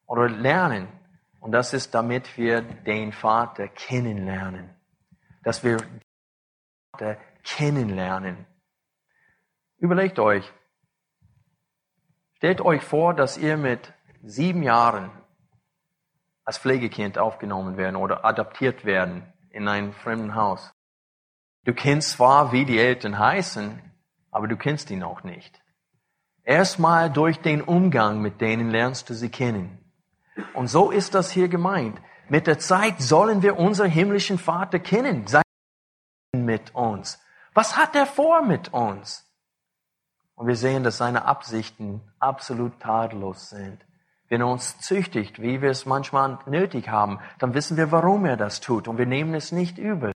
[0.05, 0.89] oder lernen.
[1.39, 4.69] Und das ist, damit wir den Vater kennenlernen.
[5.43, 6.01] Dass wir den
[6.91, 8.45] Vater kennenlernen.
[9.77, 10.51] Überlegt euch,
[12.39, 15.11] Stellt euch vor, dass ihr mit sieben Jahren
[16.45, 20.73] als Pflegekind aufgenommen werden oder adaptiert werden in ein fremden Haus.
[21.65, 23.81] Du kennst zwar, wie die Eltern heißen,
[24.31, 25.61] aber du kennst ihn auch nicht.
[26.45, 29.77] Erstmal durch den Umgang mit denen lernst du sie kennen.
[30.53, 31.99] Und so ist das hier gemeint.
[32.29, 35.43] Mit der Zeit sollen wir unseren himmlischen Vater kennen, sein
[36.33, 37.21] mit uns.
[37.59, 39.29] Was hat er vor mit uns?
[40.35, 43.85] Und wir sehen, dass seine Absichten absolut tadellos sind.
[44.29, 48.37] Wenn er uns züchtigt, wie wir es manchmal nötig haben, dann wissen wir, warum er
[48.37, 50.13] das tut und wir nehmen es nicht übel.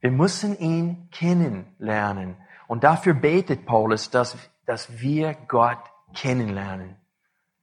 [0.00, 2.36] Wir müssen ihn kennenlernen.
[2.66, 5.78] Und dafür betet Paulus, dass, dass wir Gott
[6.12, 6.96] kennenlernen.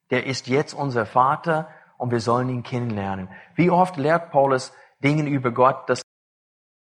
[0.10, 3.28] Der ist jetzt unser Vater und wir sollen ihn kennenlernen.
[3.56, 4.72] Wie oft lehrt Paulus
[5.04, 6.02] Dinge über Gott, das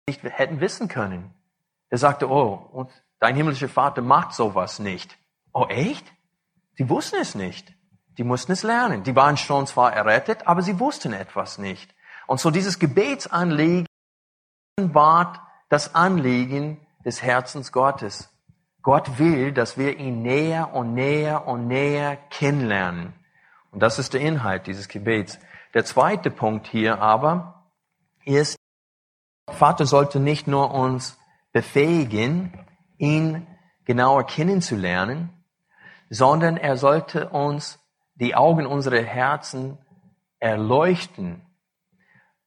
[0.08, 1.36] wir nicht hätten wissen können?
[1.94, 2.88] Er sagte, oh,
[3.20, 5.16] dein himmlischer Vater macht sowas nicht.
[5.54, 6.12] Oh, echt?
[6.76, 7.72] Sie wussten es nicht.
[8.18, 9.04] Die mussten es lernen.
[9.04, 11.94] Die waren schon zwar errettet, aber sie wussten etwas nicht.
[12.26, 13.86] Und so dieses Gebetsanliegen
[14.78, 18.28] war das Anliegen des Herzens Gottes.
[18.82, 23.14] Gott will, dass wir ihn näher und näher und näher kennenlernen.
[23.70, 25.38] Und das ist der Inhalt dieses Gebets.
[25.76, 27.70] Der zweite Punkt hier aber
[28.26, 28.56] ist,
[29.48, 31.20] Vater sollte nicht nur uns
[31.54, 32.52] befähigen,
[32.98, 33.48] ihn
[33.86, 35.30] genauer kennenzulernen,
[36.10, 37.80] sondern er sollte uns
[38.16, 39.78] die Augen unserer Herzen
[40.40, 41.42] erleuchten.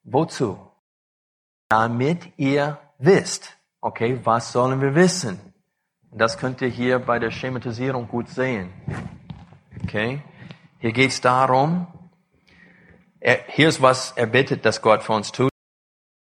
[0.03, 0.59] Wozu?
[1.69, 3.57] Damit ihr wisst.
[3.81, 5.41] Okay, was sollen wir wissen?
[6.13, 8.73] Das könnt ihr hier bei der Schematisierung gut sehen.
[9.83, 10.23] Okay,
[10.79, 11.87] hier geht es darum,
[13.21, 15.51] er, hier ist was er bittet, dass Gott für uns tut.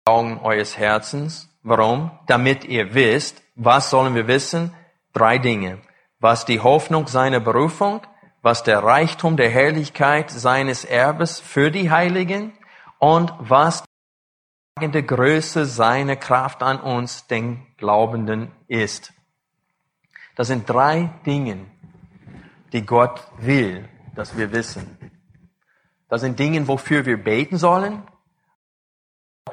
[0.04, 1.48] Augen eures Herzens.
[1.62, 2.10] Warum?
[2.26, 4.74] Damit ihr wisst, was sollen wir wissen?
[5.12, 5.78] Drei Dinge.
[6.18, 8.00] Was die Hoffnung seiner Berufung,
[8.42, 12.52] was der Reichtum der Herrlichkeit seines Erbes für die Heiligen
[12.98, 13.84] und was
[14.80, 19.12] die Größe seiner Kraft an uns, den Glaubenden, ist.
[20.34, 21.66] Das sind drei Dinge,
[22.72, 24.98] die Gott will, dass wir wissen.
[26.08, 28.02] Das sind Dinge, wofür wir beten sollen,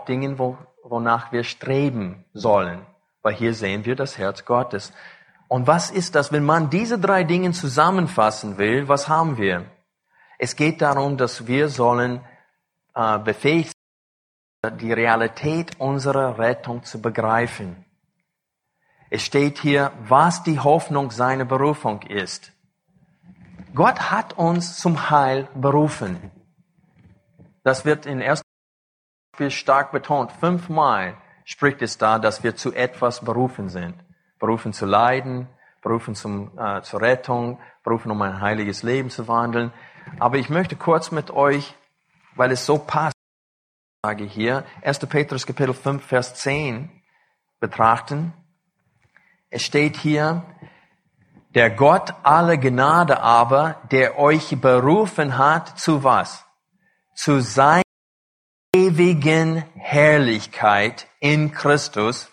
[0.08, 0.58] Dinge, wo,
[0.89, 2.86] wonach wir streben sollen.
[3.21, 4.93] Weil hier sehen wir das Herz Gottes.
[5.47, 8.88] Und was ist das, wenn man diese drei Dinge zusammenfassen will?
[8.88, 9.65] Was haben wir?
[10.38, 12.21] Es geht darum, dass wir sollen
[12.95, 13.73] äh, befähigt
[14.63, 17.86] sein, die Realität unserer Rettung zu begreifen.
[19.10, 22.52] Es steht hier, was die Hoffnung seiner Berufung ist.
[23.73, 26.32] Gott hat uns zum Heil berufen.
[27.63, 28.41] Das wird in 1.
[29.49, 30.32] stark betont.
[30.34, 33.95] Fünfmal spricht es da, dass wir zu etwas berufen sind
[34.39, 35.47] berufen zu leiden,
[35.82, 39.71] berufen zum, äh, zur Rettung, berufen um ein heiliges Leben zu wandeln.
[40.17, 41.75] Aber ich möchte kurz mit euch,
[42.36, 43.15] weil es so passt,
[44.04, 44.99] sage hier, 1.
[44.99, 46.89] Petrus Kapitel 5, Vers 10
[47.60, 48.34] betrachten.
[49.49, 50.43] Es steht hier,
[51.56, 56.45] der Gott aller Gnade aber, der euch berufen hat, zu was?
[57.15, 57.82] Zu seiner
[59.00, 62.30] ewigen Herrlichkeit in Christus,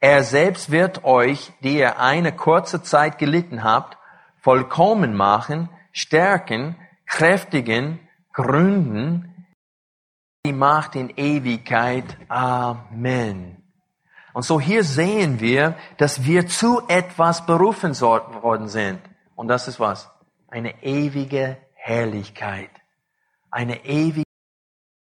[0.00, 3.98] er selbst wird euch, die ihr eine kurze Zeit gelitten habt,
[4.38, 7.98] vollkommen machen, stärken, kräftigen,
[8.32, 9.46] gründen,
[10.46, 12.16] die Macht in Ewigkeit.
[12.28, 13.62] Amen.
[14.32, 19.00] Und so hier sehen wir, dass wir zu etwas berufen worden sind.
[19.36, 20.10] Und das ist was?
[20.48, 22.70] Eine ewige Herrlichkeit.
[23.50, 24.29] Eine ewige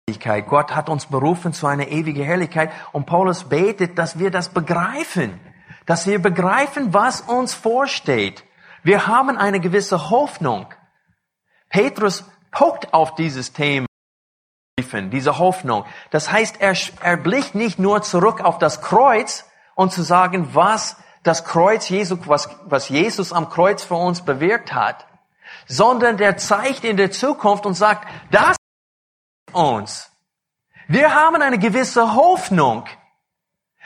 [0.05, 0.47] Herrlichkeit.
[0.47, 5.39] Gott hat uns berufen zu einer ewigen Herrlichkeit und Paulus betet, dass wir das begreifen,
[5.85, 8.43] dass wir begreifen, was uns vorsteht.
[8.83, 10.67] Wir haben eine gewisse Hoffnung.
[11.69, 13.87] Petrus pokt auf dieses Thema,
[14.77, 15.85] diese Hoffnung.
[16.11, 20.97] Das heißt, er, er blickt nicht nur zurück auf das Kreuz und zu sagen, was
[21.23, 25.07] das Kreuz Jesus, was, was Jesus am Kreuz für uns bewirkt hat,
[25.65, 28.57] sondern der zeigt in der Zukunft und sagt, das
[29.53, 30.11] uns.
[30.87, 32.85] Wir haben eine gewisse Hoffnung.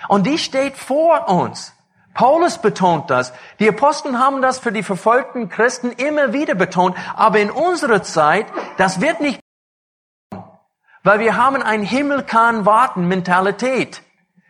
[0.07, 1.73] Und die steht vor uns.
[2.13, 3.31] Paulus betont das.
[3.59, 6.97] Die Apostel haben das für die verfolgten Christen immer wieder betont.
[7.15, 8.47] Aber in unserer Zeit,
[8.77, 9.39] das wird nicht,
[11.03, 14.01] weil wir haben ein Himmel kann warten Mentalität.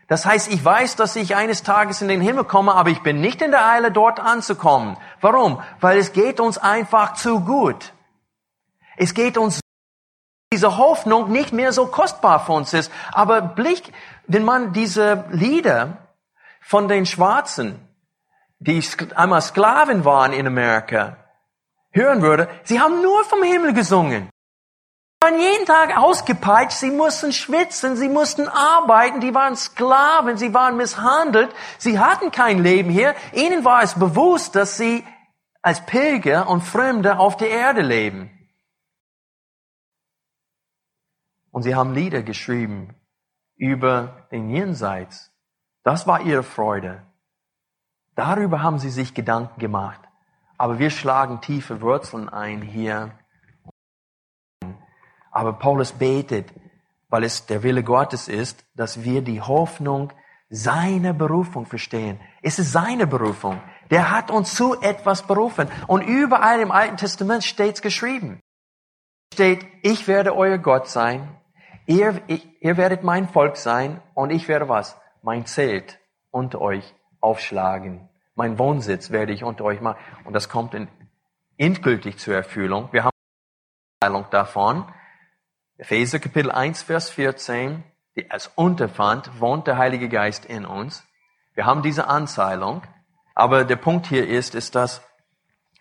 [0.08, 3.20] Das heißt, ich weiß, dass ich eines Tages in den Himmel komme, aber ich bin
[3.20, 4.96] nicht in der Eile, dort anzukommen.
[5.20, 5.62] Warum?
[5.82, 7.94] Weil es geht uns einfach zu gut.
[8.96, 9.60] Es geht uns
[10.54, 12.92] diese Hoffnung nicht mehr so kostbar für uns ist.
[13.12, 13.92] Aber Blick,
[14.28, 15.98] wenn man diese Lieder
[16.62, 17.80] von den Schwarzen,
[18.60, 18.82] die
[19.16, 21.18] einmal Sklaven waren in Amerika,
[21.92, 24.30] hören würde, sie haben nur vom Himmel gesungen.
[25.20, 30.54] Sie waren jeden Tag ausgepeitscht, sie mussten schwitzen, sie mussten arbeiten, die waren Sklaven, sie
[30.54, 33.16] waren misshandelt, sie hatten kein Leben hier.
[33.34, 35.04] Ihnen war es bewusst, dass sie
[35.62, 38.37] als Pilger und Fremde auf der Erde leben.
[41.52, 42.96] Und sie haben Lieder geschrieben
[43.56, 45.32] über den Jenseits.
[45.84, 47.04] Das war ihre Freude.
[48.16, 50.02] Darüber haben sie sich Gedanken gemacht.
[50.58, 53.12] Aber wir schlagen tiefe Wurzeln ein hier.
[55.32, 56.52] Aber Paulus betet,
[57.10, 60.12] weil es der Wille Gottes ist, dass wir die Hoffnung
[60.50, 62.20] seiner Berufung verstehen.
[62.42, 63.62] Es ist seine Berufung.
[63.92, 65.70] Der hat uns zu etwas berufen.
[65.88, 68.42] Und überall im Alten Testament steht's geschrieben.
[69.34, 71.28] Steht, ich werde euer Gott sein,
[71.86, 75.00] ihr, ich, ihr werdet mein Volk sein und ich werde was?
[75.22, 76.00] Mein Zelt
[76.32, 78.10] unter euch aufschlagen.
[78.36, 79.98] Mein Wohnsitz werde ich unter euch machen.
[80.24, 80.88] Und das kommt in,
[81.58, 82.90] endgültig zur Erfüllung.
[82.92, 83.16] Wir haben
[84.00, 84.86] eine Teilung davon.
[85.78, 87.84] Epheser Kapitel 1, Vers 14.
[88.16, 91.04] Die, als Unterpfand wohnt der Heilige Geist in uns.
[91.56, 92.84] Wir haben diese Anzahlung.
[93.34, 95.02] Aber der Punkt hier ist, ist, dass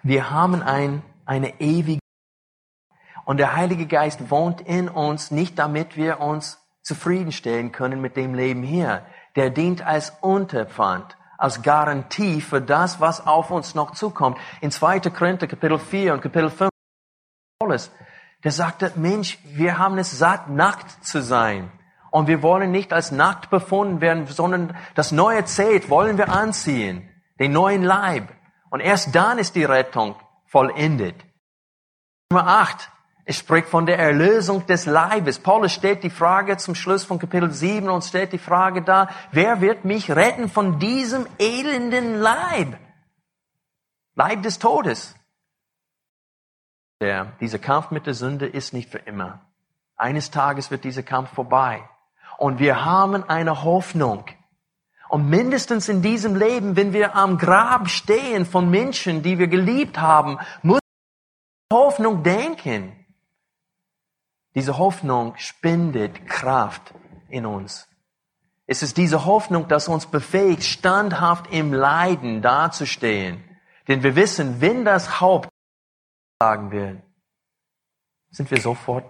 [0.03, 2.01] wir haben ein, eine ewige
[3.27, 8.35] und der Heilige Geist wohnt in uns nicht damit wir uns zufriedenstellen können mit dem
[8.35, 9.05] Leben hier.
[9.35, 14.39] Der dient als Unterpfand, als Garantie für das, was auf uns noch zukommt.
[14.61, 15.01] In 2.
[15.11, 16.70] Korinther Kapitel 4 und Kapitel 5
[17.59, 17.91] Paulus,
[18.45, 21.72] der sagte, Mensch, wir haben es satt, nackt zu sein.
[22.12, 27.11] Und wir wollen nicht als nackt befunden werden, sondern das neue Zelt wollen wir anziehen
[27.41, 28.29] den neuen Leib.
[28.70, 30.14] Und erst dann ist die Rettung
[30.47, 31.16] vollendet.
[32.31, 32.91] Nummer 8.
[33.29, 35.41] Es spricht von der Erlösung des Leibes.
[35.41, 39.61] Paulus stellt die Frage zum Schluss von Kapitel 7 und stellt die Frage da, wer
[39.61, 42.79] wird mich retten von diesem elenden Leib?
[44.14, 45.16] Leib des Todes.
[47.01, 49.41] Der, dieser Kampf mit der Sünde ist nicht für immer.
[49.97, 51.83] Eines Tages wird dieser Kampf vorbei.
[52.39, 54.24] Und wir haben eine Hoffnung.
[55.09, 59.99] Und mindestens in diesem Leben, wenn wir am Grab stehen von Menschen, die wir geliebt
[59.99, 60.79] haben, muss
[61.72, 63.05] Hoffnung denken.
[64.57, 66.94] Diese Hoffnung spendet Kraft
[67.28, 67.86] in uns.
[68.66, 73.44] Es ist diese Hoffnung, das uns befähigt, standhaft im Leiden dazustehen.
[73.86, 75.50] Denn wir wissen, wenn das Haupt
[76.40, 77.02] sagen will,
[78.30, 79.04] sind wir sofort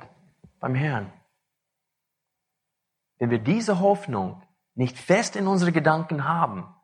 [0.58, 1.12] beim Herrn.
[3.18, 4.42] Wenn wir diese Hoffnung
[4.74, 6.74] nicht fest in unsere Gedanken haben,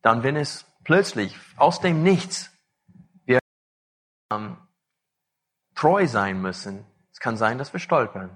[0.00, 2.50] dann wenn es plötzlich aus dem Nichts
[3.26, 3.38] wir
[4.32, 4.56] ähm,
[5.74, 6.86] treu sein müssen,
[7.16, 8.28] es kann sein, dass wir stolpern.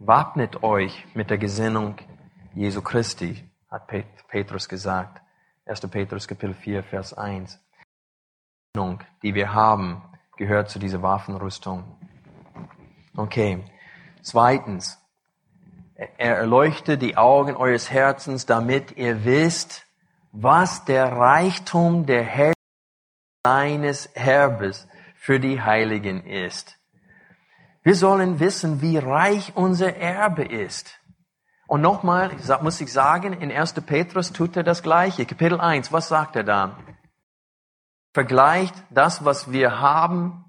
[0.00, 1.94] Wappnet euch mit der Gesinnung
[2.52, 3.86] Jesu Christi, hat
[4.26, 5.22] Petrus gesagt.
[5.66, 5.82] 1.
[5.82, 7.52] Petrus Kapitel 4, Vers 1.
[7.54, 10.02] Die Gesinnung, die wir haben,
[10.36, 11.84] gehört zu dieser Waffenrüstung.
[13.16, 13.64] Okay.
[14.22, 14.98] Zweitens,
[15.94, 19.86] er erleuchte die Augen eures Herzens, damit ihr wisst,
[20.32, 22.52] was der Reichtum der Herr
[23.46, 26.79] seines Erbes für die Heiligen ist.
[27.90, 31.00] Wir sollen wissen, wie reich unser Erbe ist.
[31.66, 32.30] Und nochmal
[32.62, 33.72] muss ich sagen, in 1.
[33.84, 35.26] Petrus tut er das Gleiche.
[35.26, 36.76] Kapitel 1, was sagt er da?
[38.14, 40.44] Vergleicht das, was wir haben,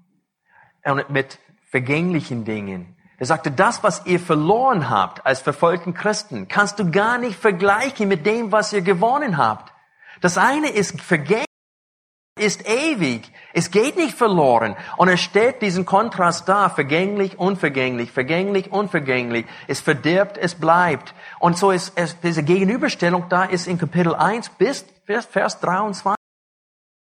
[1.08, 2.96] mit vergänglichen Dingen.
[3.18, 8.06] Er sagte, das, was ihr verloren habt als verfolgten Christen, kannst du gar nicht vergleichen
[8.06, 9.72] mit dem, was ihr gewonnen habt.
[10.20, 11.46] Das eine ist vergänglich,
[12.38, 13.30] ist ewig.
[13.52, 14.76] Es geht nicht verloren.
[14.96, 19.46] Und er stellt diesen Kontrast dar, vergänglich, unvergänglich, vergänglich, unvergänglich.
[19.68, 21.14] Es verdirbt, es bleibt.
[21.38, 26.14] Und so ist es, diese Gegenüberstellung da ist in Kapitel 1 bis Vers 23.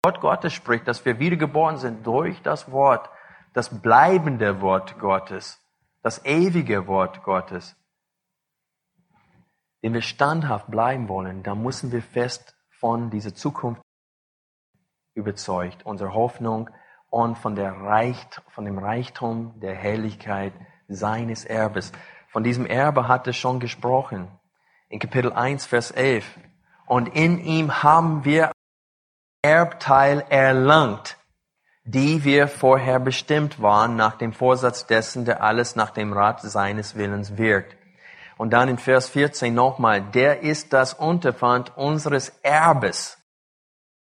[0.03, 3.09] Gott Gottes spricht, dass wir wiedergeboren sind durch das Wort,
[3.53, 5.59] das bleibende Wort Gottes
[6.01, 7.75] das ewige Wort Gottes.
[9.81, 13.81] Wenn wir standhaft bleiben wollen, dann müssen wir fest von dieser Zukunft
[15.19, 16.69] überzeugt, unsere Hoffnung
[17.09, 20.53] und von, der Reicht, von dem Reichtum der Herrlichkeit
[20.87, 21.91] seines Erbes.
[22.29, 24.27] Von diesem Erbe hat er schon gesprochen.
[24.89, 26.25] In Kapitel 1, Vers 11.
[26.87, 28.51] Und in ihm haben wir
[29.43, 31.19] Erbteil erlangt
[31.91, 36.95] die wir vorher bestimmt waren, nach dem Vorsatz dessen, der alles nach dem Rat seines
[36.95, 37.75] Willens wirkt.
[38.37, 43.17] Und dann in Vers 14 nochmal, der ist das Unterpfand unseres Erbes.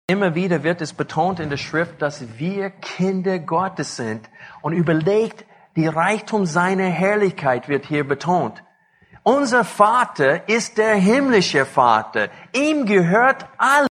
[0.07, 4.29] Immer wieder wird es betont in der Schrift, dass wir Kinder Gottes sind.
[4.61, 5.47] Und überlegt,
[5.77, 8.63] die Reichtum seiner Herrlichkeit wird hier betont.
[9.23, 12.29] Unser Vater ist der himmlische Vater.
[12.53, 13.89] Ihm gehört alles.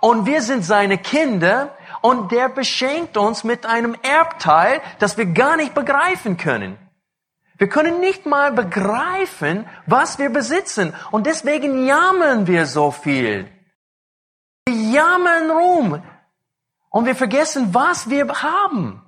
[0.00, 5.56] Und wir sind seine Kinder Und der beschenkt uns mit einem Erbteil, das wir gar
[5.56, 6.76] nicht begreifen können.
[7.58, 10.94] Wir können nicht mal begreifen, was wir besitzen.
[11.12, 13.46] Und deswegen jammern wir so viel.
[14.66, 16.02] Wir jammern rum.
[16.90, 19.02] Und wir vergessen, was wir haben.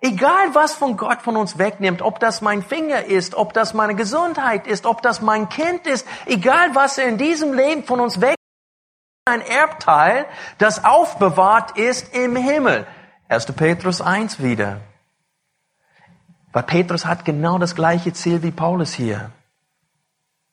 [0.00, 3.94] Egal was von Gott von uns wegnimmt, ob das mein Finger ist, ob das meine
[3.94, 8.20] Gesundheit ist, ob das mein Kind ist, egal was er in diesem Leben von uns
[8.20, 8.36] wegnimmt,
[9.24, 10.26] ein Erbteil,
[10.58, 12.88] das aufbewahrt ist im Himmel.
[13.28, 13.46] 1.
[13.52, 14.80] Petrus 1 wieder.
[16.52, 19.30] Weil Petrus hat genau das gleiche Ziel wie Paulus hier.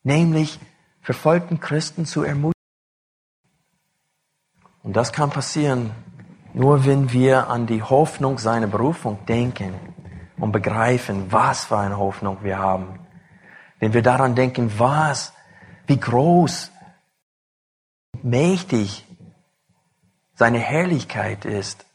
[0.04, 0.60] Nämlich
[1.02, 2.59] verfolgten Christen zu ermutigen.
[4.90, 5.92] Und das kann passieren,
[6.52, 9.76] nur wenn wir an die Hoffnung seiner Berufung denken
[10.40, 13.00] und begreifen, was für eine Hoffnung wir haben.
[13.78, 15.32] Wenn wir daran denken, was,
[15.86, 16.72] wie groß,
[18.24, 19.06] mächtig
[20.34, 21.86] seine Herrlichkeit ist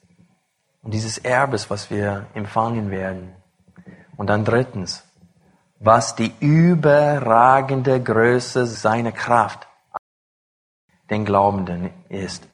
[0.82, 3.34] und dieses Erbes, was wir empfangen werden.
[4.16, 5.02] Und dann drittens,
[5.80, 9.66] was die überragende Größe seiner Kraft
[11.10, 12.53] den Glaubenden ist.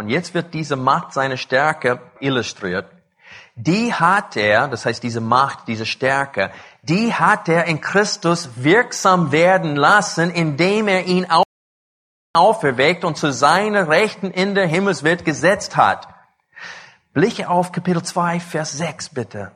[0.00, 2.86] Und jetzt wird diese Macht seiner Stärke illustriert.
[3.54, 9.30] Die hat er, das heißt diese Macht, diese Stärke, die hat er in Christus wirksam
[9.30, 11.26] werden lassen, indem er ihn
[12.32, 16.08] auferweckt und zu seiner Rechten in der Himmelswelt gesetzt hat.
[17.12, 19.52] Blicke auf Kapitel 2, Vers 6 bitte.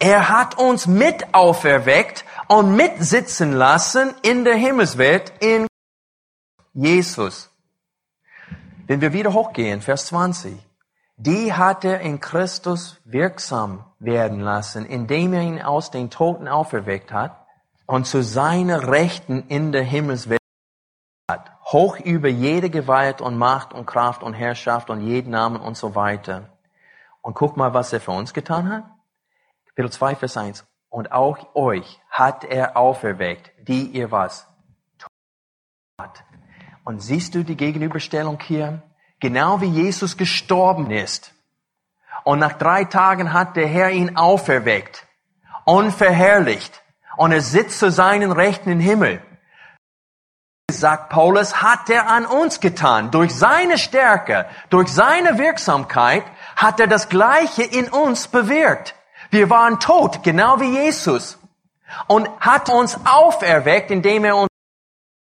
[0.00, 5.68] Er hat uns mit auferweckt und mitsitzen lassen in der Himmelswelt in
[6.72, 7.53] Jesus.
[8.86, 10.54] Wenn wir wieder hochgehen, Vers 20.
[11.16, 17.12] Die hat er in Christus wirksam werden lassen, indem er ihn aus den Toten auferweckt
[17.12, 17.46] hat
[17.86, 20.40] und zu seiner Rechten in der Himmelswelt
[21.30, 21.50] hat.
[21.64, 25.94] Hoch über jede Gewalt und Macht und Kraft und Herrschaft und jeden Namen und so
[25.94, 26.50] weiter.
[27.22, 28.84] Und guck mal, was er für uns getan hat.
[29.68, 30.66] Kapitel 2, Vers 1.
[30.90, 34.46] Und auch euch hat er auferweckt, die ihr was?
[35.98, 36.24] Hat.
[36.84, 38.82] Und siehst du die Gegenüberstellung hier?
[39.20, 41.32] Genau wie Jesus gestorben ist.
[42.24, 45.06] Und nach drei Tagen hat der Herr ihn auferweckt
[45.64, 46.82] und verherrlicht.
[47.16, 49.22] Und er sitzt zu seinen Rechten im Himmel.
[50.70, 53.10] Sagt Paulus, hat er an uns getan.
[53.10, 56.24] Durch seine Stärke, durch seine Wirksamkeit
[56.56, 58.94] hat er das Gleiche in uns bewirkt.
[59.30, 61.38] Wir waren tot, genau wie Jesus.
[62.08, 64.48] Und hat uns auferweckt, indem er uns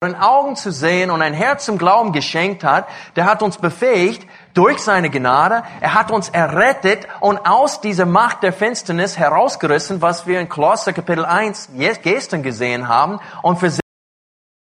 [0.04, 4.78] Augen zu sehen und ein Herz zum Glauben geschenkt hat, der hat uns befähigt durch
[4.78, 10.40] seine Gnade, er hat uns errettet und aus dieser Macht der Finsternis herausgerissen, was wir
[10.40, 11.72] in Kolosser Kapitel 1
[12.04, 13.72] gestern gesehen haben und für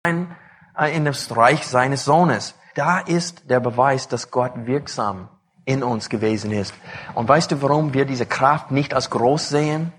[0.04, 2.56] äh, in das Reich seines Sohnes.
[2.74, 5.28] Da ist der Beweis, dass Gott wirksam
[5.64, 6.74] in uns gewesen ist.
[7.14, 9.92] Und weißt du, warum wir diese Kraft nicht als groß sehen?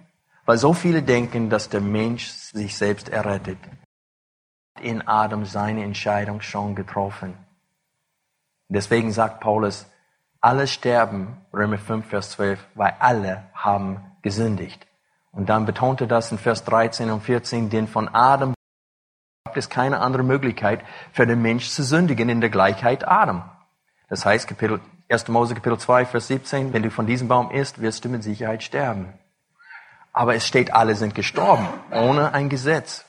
[0.45, 3.59] Weil so viele denken, dass der Mensch sich selbst errettet
[4.81, 7.37] in Adam seine Entscheidung schon getroffen.
[8.67, 9.85] Deswegen sagt Paulus,
[10.39, 14.87] alle sterben, Römer 5, Vers 12, weil alle haben gesündigt.
[15.31, 18.53] Und dann betonte das in Vers 13 und 14, denn von Adam
[19.45, 23.43] gibt es keine andere Möglichkeit für den Mensch zu sündigen in der Gleichheit Adam.
[24.09, 24.79] Das heißt, Kapitel,
[25.09, 25.27] 1.
[25.27, 28.63] Mose Kapitel 2, Vers 17, wenn du von diesem Baum isst, wirst du mit Sicherheit
[28.63, 29.13] sterben.
[30.13, 33.05] Aber es steht, alle sind gestorben, ohne ein Gesetz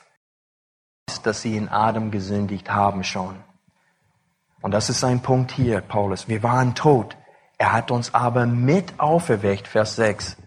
[1.23, 3.35] dass sie in Adam gesündigt haben schon.
[4.61, 6.27] Und das ist ein Punkt hier, Paulus.
[6.27, 7.17] Wir waren tot.
[7.57, 10.37] Er hat uns aber mit auferweckt, Vers 6.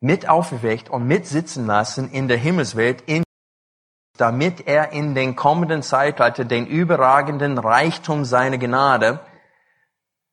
[0.00, 3.22] Mit auferweckt und mit sitzen lassen in der Himmelswelt, in,
[4.16, 9.20] damit er in den kommenden Zeitalter den überragenden Reichtum seiner Gnade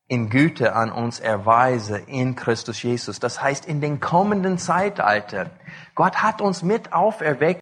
[0.10, 3.20] in Güte an uns erweise in Christus Jesus.
[3.20, 5.52] Das heißt, in den kommenden Zeitalter.
[5.96, 7.62] Gott hat uns mit auferweckt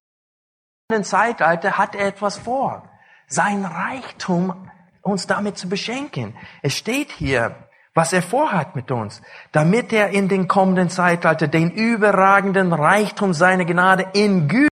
[1.04, 2.88] Zeitalter hat er etwas vor.
[3.28, 4.70] Sein Reichtum
[5.02, 6.36] uns damit zu beschenken.
[6.62, 7.56] Es steht hier,
[7.96, 9.22] was er vorhat mit uns,
[9.52, 14.70] damit er in den kommenden Zeitalter den überragenden Reichtum seiner Gnade in Güte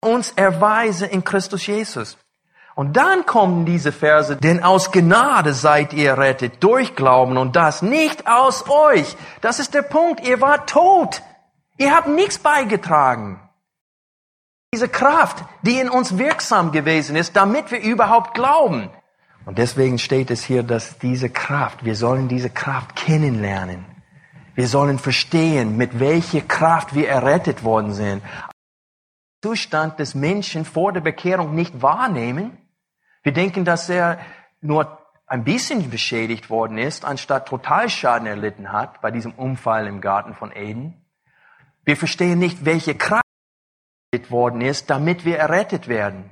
[0.00, 2.16] uns erweise in Christus Jesus.
[2.74, 7.82] Und dann kommen diese Verse, denn aus Gnade seid ihr rettet durch Glauben und das
[7.82, 9.16] nicht aus euch.
[9.40, 10.26] Das ist der Punkt.
[10.26, 11.22] Ihr wart tot.
[11.76, 13.40] Ihr habt nichts beigetragen.
[14.74, 18.90] Diese Kraft, die in uns wirksam gewesen ist, damit wir überhaupt glauben.
[19.46, 23.86] Und deswegen steht es hier, dass diese Kraft, wir sollen diese Kraft kennenlernen.
[24.54, 28.22] Wir sollen verstehen, mit welcher Kraft wir errettet worden sind.
[29.40, 32.58] Zustand des Menschen vor der Bekehrung nicht wahrnehmen.
[33.22, 34.18] Wir denken, dass er
[34.60, 40.34] nur ein bisschen beschädigt worden ist, anstatt Totalschaden erlitten hat bei diesem Unfall im Garten
[40.34, 41.06] von Eden.
[41.84, 43.27] Wir verstehen nicht, welche Kraft
[44.30, 46.30] worden ist, damit wir errettet werden.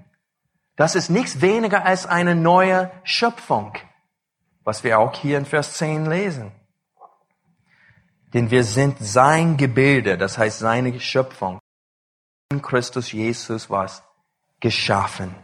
[0.76, 3.72] Das ist nichts weniger als eine neue Schöpfung,
[4.64, 6.52] was wir auch hier in Vers 10 lesen.
[8.34, 11.58] Denn wir sind sein Gebilde, das heißt seine Schöpfung.
[12.50, 14.02] In Christus Jesus was
[14.60, 15.34] geschaffen.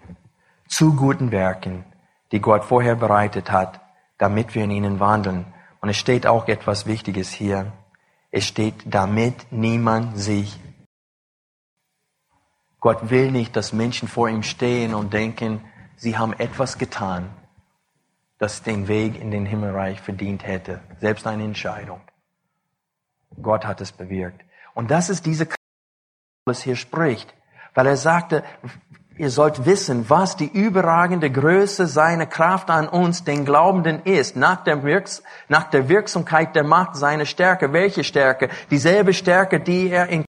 [0.68, 1.84] Zu guten Werken,
[2.32, 3.80] die Gott vorher bereitet hat,
[4.18, 5.46] damit wir in ihnen wandeln.
[5.80, 7.72] Und es steht auch etwas Wichtiges hier.
[8.30, 10.58] Es steht, damit niemand sich.
[12.82, 15.64] Gott will nicht, dass Menschen vor ihm stehen und denken,
[15.96, 17.30] sie haben etwas getan,
[18.38, 20.80] das den Weg in den Himmelreich verdient hätte.
[21.00, 22.00] Selbst eine Entscheidung.
[23.40, 24.42] Gott hat es bewirkt.
[24.74, 25.60] Und das ist diese Kraft,
[26.44, 27.32] was hier spricht.
[27.72, 28.42] Weil er sagte,
[29.16, 34.64] ihr sollt wissen, was die überragende Größe seiner Kraft an uns, den Glaubenden, ist, nach
[34.64, 37.72] der, Wirks nach der Wirksamkeit der Macht seiner Stärke.
[37.72, 38.48] Welche Stärke?
[38.72, 40.24] Dieselbe Stärke, die er in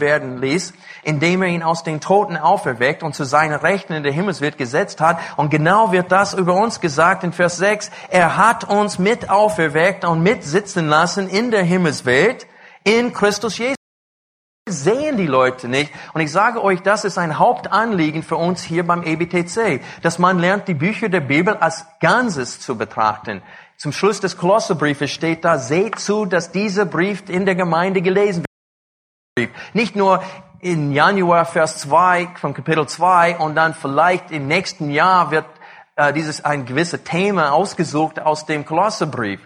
[0.00, 0.72] werden ließ,
[1.02, 5.02] indem er ihn aus den Toten auferweckt und zu seiner Rechten in der Himmelswelt gesetzt
[5.02, 5.18] hat.
[5.36, 7.90] Und genau wird das über uns gesagt in Vers 6.
[8.08, 12.46] Er hat uns mit auferweckt und mitsitzen lassen in der Himmelswelt
[12.84, 13.76] in Christus Jesus.
[14.66, 15.92] Sehen die Leute nicht.
[16.14, 20.38] Und ich sage euch, das ist ein Hauptanliegen für uns hier beim EBTC, dass man
[20.38, 23.42] lernt, die Bücher der Bibel als Ganzes zu betrachten.
[23.76, 28.42] Zum Schluss des Kolosserbriefes steht da, seht zu, dass dieser Brief in der Gemeinde gelesen
[28.42, 28.51] wird.
[29.72, 30.22] Nicht nur
[30.60, 35.46] in Januar Vers 2 von Kapitel 2 und dann vielleicht im nächsten Jahr wird
[35.96, 39.40] äh, dieses ein gewisses Thema ausgesucht aus dem Kolosserbrief.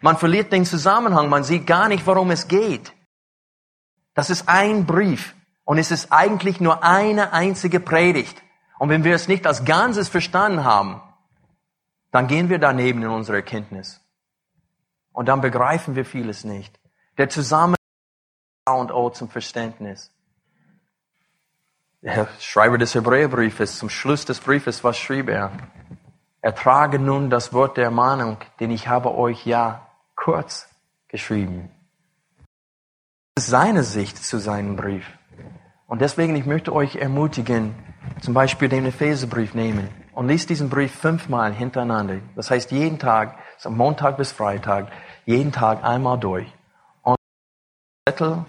[0.00, 2.92] Man verliert den Zusammenhang, man sieht gar nicht, worum es geht.
[4.14, 8.42] Das ist ein Brief und es ist eigentlich nur eine einzige Predigt.
[8.80, 11.00] Und wenn wir es nicht als Ganzes verstanden haben,
[12.10, 14.00] dann gehen wir daneben in unserer Erkenntnis.
[15.12, 16.80] Und dann begreifen wir vieles nicht.
[17.18, 17.76] Der Zusammenhang
[18.64, 20.12] Und O zum Verständnis.
[22.00, 25.50] Der Schreiber des Hebräerbriefes, zum Schluss des Briefes, was schrieb er?
[26.40, 30.68] Ertrage nun das Wort der Ermahnung, denn ich habe euch ja kurz
[31.08, 31.70] geschrieben.
[33.34, 35.06] Das ist seine Sicht zu seinem Brief.
[35.86, 37.74] Und deswegen, ich möchte euch ermutigen,
[38.20, 42.18] zum Beispiel den Epheserbrief nehmen und liest diesen Brief fünfmal hintereinander.
[42.36, 43.38] Das heißt jeden Tag,
[43.68, 44.90] Montag bis Freitag,
[45.24, 46.46] jeden Tag einmal durch.
[48.08, 48.44] Zettel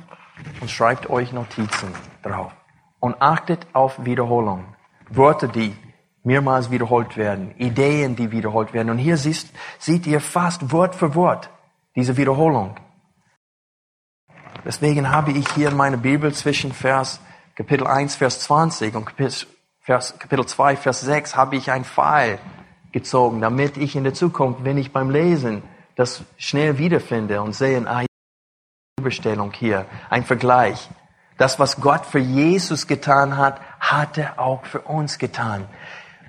[0.61, 1.93] und schreibt euch Notizen
[2.23, 2.53] drauf.
[2.99, 4.65] Und achtet auf Wiederholung.
[5.09, 5.75] Worte, die
[6.23, 8.89] mehrmals wiederholt werden, Ideen, die wiederholt werden.
[8.89, 11.51] Und hier siehst, seht ihr fast Wort für Wort
[11.95, 12.79] diese Wiederholung.
[14.65, 17.19] Deswegen habe ich hier in meiner Bibel zwischen Vers,
[17.55, 19.11] Kapitel 1, Vers 20 und
[19.81, 22.39] Vers, Kapitel 2, Vers 6 habe ich ein Pfeil
[22.91, 25.61] gezogen, damit ich in der Zukunft, wenn ich beim Lesen
[25.95, 28.03] das schnell wiederfinde und sehe, ah,
[29.03, 30.89] Gegenüberstellung hier, ein Vergleich.
[31.37, 35.67] Das, was Gott für Jesus getan hat, hat er auch für uns getan.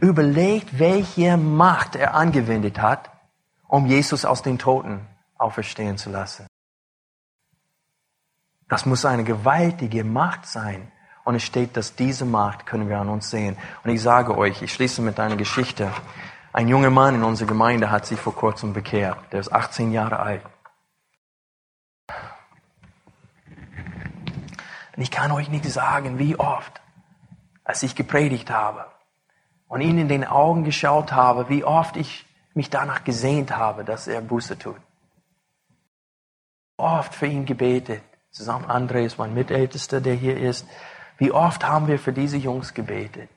[0.00, 3.10] Überlegt, welche Macht er angewendet hat,
[3.68, 5.06] um Jesus aus den Toten
[5.38, 6.46] auferstehen zu lassen.
[8.68, 10.90] Das muss eine gewaltige Macht sein.
[11.24, 13.56] Und es steht, dass diese Macht können wir an uns sehen.
[13.82, 15.90] Und ich sage euch, ich schließe mit einer Geschichte.
[16.52, 19.18] Ein junger Mann in unserer Gemeinde hat sich vor kurzem bekehrt.
[19.32, 20.42] Der ist 18 Jahre alt.
[24.96, 26.80] Und ich kann euch nicht sagen, wie oft,
[27.64, 28.86] als ich gepredigt habe
[29.66, 34.06] und ihn in den Augen geschaut habe, wie oft ich mich danach gesehnt habe, dass
[34.06, 34.80] er Buße tut.
[36.76, 38.02] Oft für ihn gebetet.
[38.30, 40.66] Zusammen André ist mein Mitältester, der hier ist.
[41.18, 43.30] Wie oft haben wir für diese Jungs gebetet?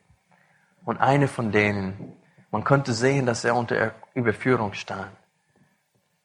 [0.86, 2.14] Und eine von denen,
[2.52, 5.12] man konnte sehen, dass er unter Überführung stand.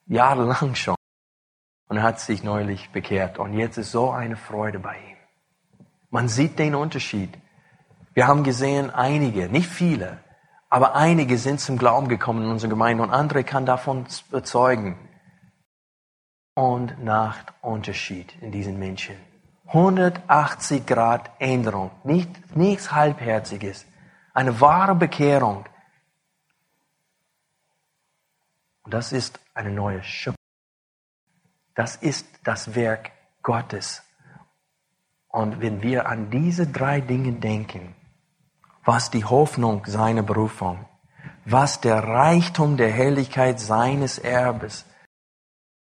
[0.07, 0.95] Jahrelang schon.
[1.89, 3.39] Und er hat sich neulich bekehrt.
[3.39, 5.12] Und jetzt ist so eine Freude bei ihm.
[6.13, 7.31] Man sieht den Unterschied.
[8.13, 10.19] Wir haben gesehen, einige, nicht viele,
[10.69, 14.99] aber einige sind zum Glauben gekommen in unserer Gemeinde und andere kann davon bezeugen.
[16.55, 19.17] Und nach Unterschied in diesen Menschen.
[19.69, 23.87] 180 Grad Änderung, nicht, nichts Halbherziges.
[24.35, 25.65] Eine wahre Bekehrung.
[28.83, 30.37] Und das ist eine neue Schöpfung.
[31.75, 34.03] Das ist das Werk Gottes.
[35.33, 37.95] Und wenn wir an diese drei Dinge denken,
[38.85, 40.85] was die Hoffnung seiner Berufung,
[41.47, 44.85] was der Reichtum der Herrlichkeit seines Erbes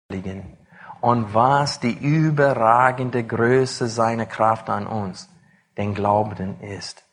[0.10, 0.58] liegen
[1.00, 5.30] und was die überragende Größe seiner Kraft an uns,
[5.78, 7.04] den Glaubenden ist.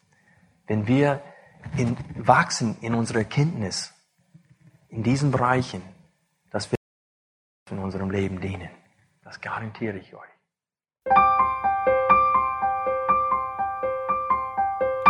[0.66, 1.20] Wenn wir
[1.76, 3.92] in, wachsen in unserer Kenntnis
[4.88, 5.82] in diesen Bereichen,
[6.50, 6.76] dass wir
[7.70, 8.70] in unserem Leben dienen.
[9.22, 10.32] Das garantiere ich euch.